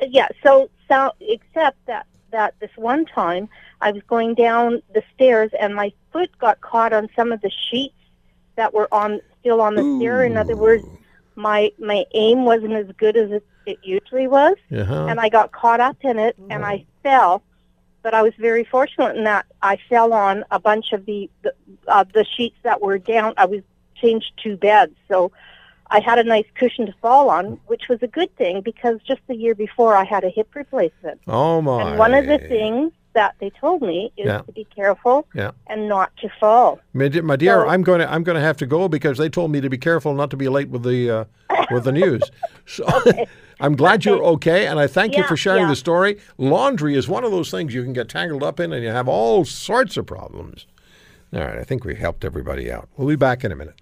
Yeah. 0.00 0.28
So 0.42 0.70
so 0.88 1.12
except 1.20 1.76
that 1.86 2.06
that 2.30 2.54
this 2.60 2.70
one 2.76 3.04
time 3.06 3.48
I 3.80 3.92
was 3.92 4.02
going 4.08 4.34
down 4.34 4.82
the 4.94 5.02
stairs 5.14 5.50
and 5.58 5.74
my 5.74 5.92
foot 6.12 6.30
got 6.38 6.60
caught 6.60 6.92
on 6.92 7.08
some 7.16 7.32
of 7.32 7.40
the 7.40 7.50
sheets 7.50 7.94
that 8.56 8.74
were 8.74 8.88
on 8.92 9.20
still 9.40 9.60
on 9.60 9.74
the 9.76 9.86
stair. 9.96 10.24
In 10.24 10.36
other 10.36 10.56
words, 10.56 10.84
my 11.36 11.72
my 11.78 12.04
aim 12.14 12.44
wasn't 12.44 12.72
as 12.72 12.86
good 12.96 13.16
as 13.16 13.30
it, 13.30 13.46
it 13.66 13.78
usually 13.82 14.26
was, 14.26 14.56
Uh-huh. 14.72 15.06
and 15.08 15.20
I 15.20 15.28
got 15.28 15.52
caught 15.52 15.80
up 15.80 15.96
in 16.02 16.18
it 16.18 16.36
and 16.50 16.64
I 16.64 16.84
fell. 17.02 17.42
But 18.02 18.14
I 18.14 18.22
was 18.22 18.32
very 18.38 18.64
fortunate 18.64 19.16
in 19.16 19.24
that 19.24 19.46
I 19.60 19.76
fell 19.88 20.12
on 20.12 20.44
a 20.50 20.58
bunch 20.58 20.92
of 20.92 21.04
the 21.06 21.28
the, 21.42 21.52
uh, 21.88 22.04
the 22.12 22.24
sheets 22.24 22.56
that 22.62 22.80
were 22.80 22.98
down. 22.98 23.34
I 23.36 23.44
was 23.46 23.62
changed 23.94 24.32
two 24.42 24.56
beds, 24.56 24.94
so 25.08 25.32
I 25.90 26.00
had 26.00 26.18
a 26.18 26.24
nice 26.24 26.44
cushion 26.54 26.86
to 26.86 26.94
fall 27.00 27.30
on, 27.30 27.58
which 27.66 27.88
was 27.88 28.02
a 28.02 28.06
good 28.06 28.34
thing 28.36 28.60
because 28.60 29.00
just 29.06 29.20
the 29.26 29.34
year 29.34 29.54
before 29.54 29.94
I 29.96 30.04
had 30.04 30.22
a 30.24 30.28
hip 30.28 30.54
replacement. 30.54 31.20
Oh 31.26 31.62
my! 31.62 31.90
And 31.90 31.98
one 31.98 32.14
of 32.14 32.26
the 32.26 32.38
things 32.38 32.92
that 33.14 33.34
they 33.40 33.50
told 33.50 33.80
me 33.82 34.12
is 34.16 34.26
Yeah. 34.26 34.42
to 34.42 34.52
be 34.52 34.64
careful 34.64 35.26
Yeah. 35.34 35.50
and 35.66 35.88
not 35.88 36.14
to 36.18 36.28
fall. 36.38 36.78
My, 36.92 37.08
de- 37.08 37.22
my 37.22 37.36
dear, 37.36 37.62
So- 37.62 37.68
I'm 37.68 37.82
going 37.82 38.00
to 38.00 38.12
I'm 38.12 38.22
going 38.22 38.36
to 38.36 38.42
have 38.42 38.56
to 38.58 38.66
go 38.66 38.86
because 38.88 39.18
they 39.18 39.28
told 39.28 39.50
me 39.50 39.60
to 39.60 39.70
be 39.70 39.78
careful 39.78 40.14
not 40.14 40.30
to 40.30 40.36
be 40.36 40.48
late 40.48 40.68
with 40.68 40.82
the 40.84 41.10
uh, 41.10 41.24
with 41.70 41.84
the 41.84 41.92
news. 41.92 42.22
So 42.66 42.86
I'm 43.60 43.74
glad 43.74 44.04
you're 44.04 44.22
okay, 44.22 44.66
and 44.66 44.78
I 44.78 44.86
thank 44.86 45.16
you 45.16 45.24
for 45.24 45.36
sharing 45.36 45.62
yeah. 45.62 45.68
the 45.70 45.76
story. 45.76 46.18
Laundry 46.36 46.94
is 46.96 47.08
one 47.08 47.24
of 47.24 47.32
those 47.32 47.50
things 47.50 47.74
you 47.74 47.82
can 47.82 47.92
get 47.92 48.08
tangled 48.08 48.42
up 48.44 48.60
in, 48.60 48.72
and 48.72 48.84
you 48.84 48.90
have 48.90 49.08
all 49.08 49.44
sorts 49.44 49.96
of 49.96 50.06
problems. 50.06 50.66
All 51.34 51.40
right, 51.40 51.58
I 51.58 51.64
think 51.64 51.84
we 51.84 51.94
helped 51.96 52.24
everybody 52.24 52.70
out. 52.70 52.88
We'll 52.96 53.08
be 53.08 53.16
back 53.16 53.42
in 53.44 53.50
a 53.52 53.56
minute. 53.56 53.74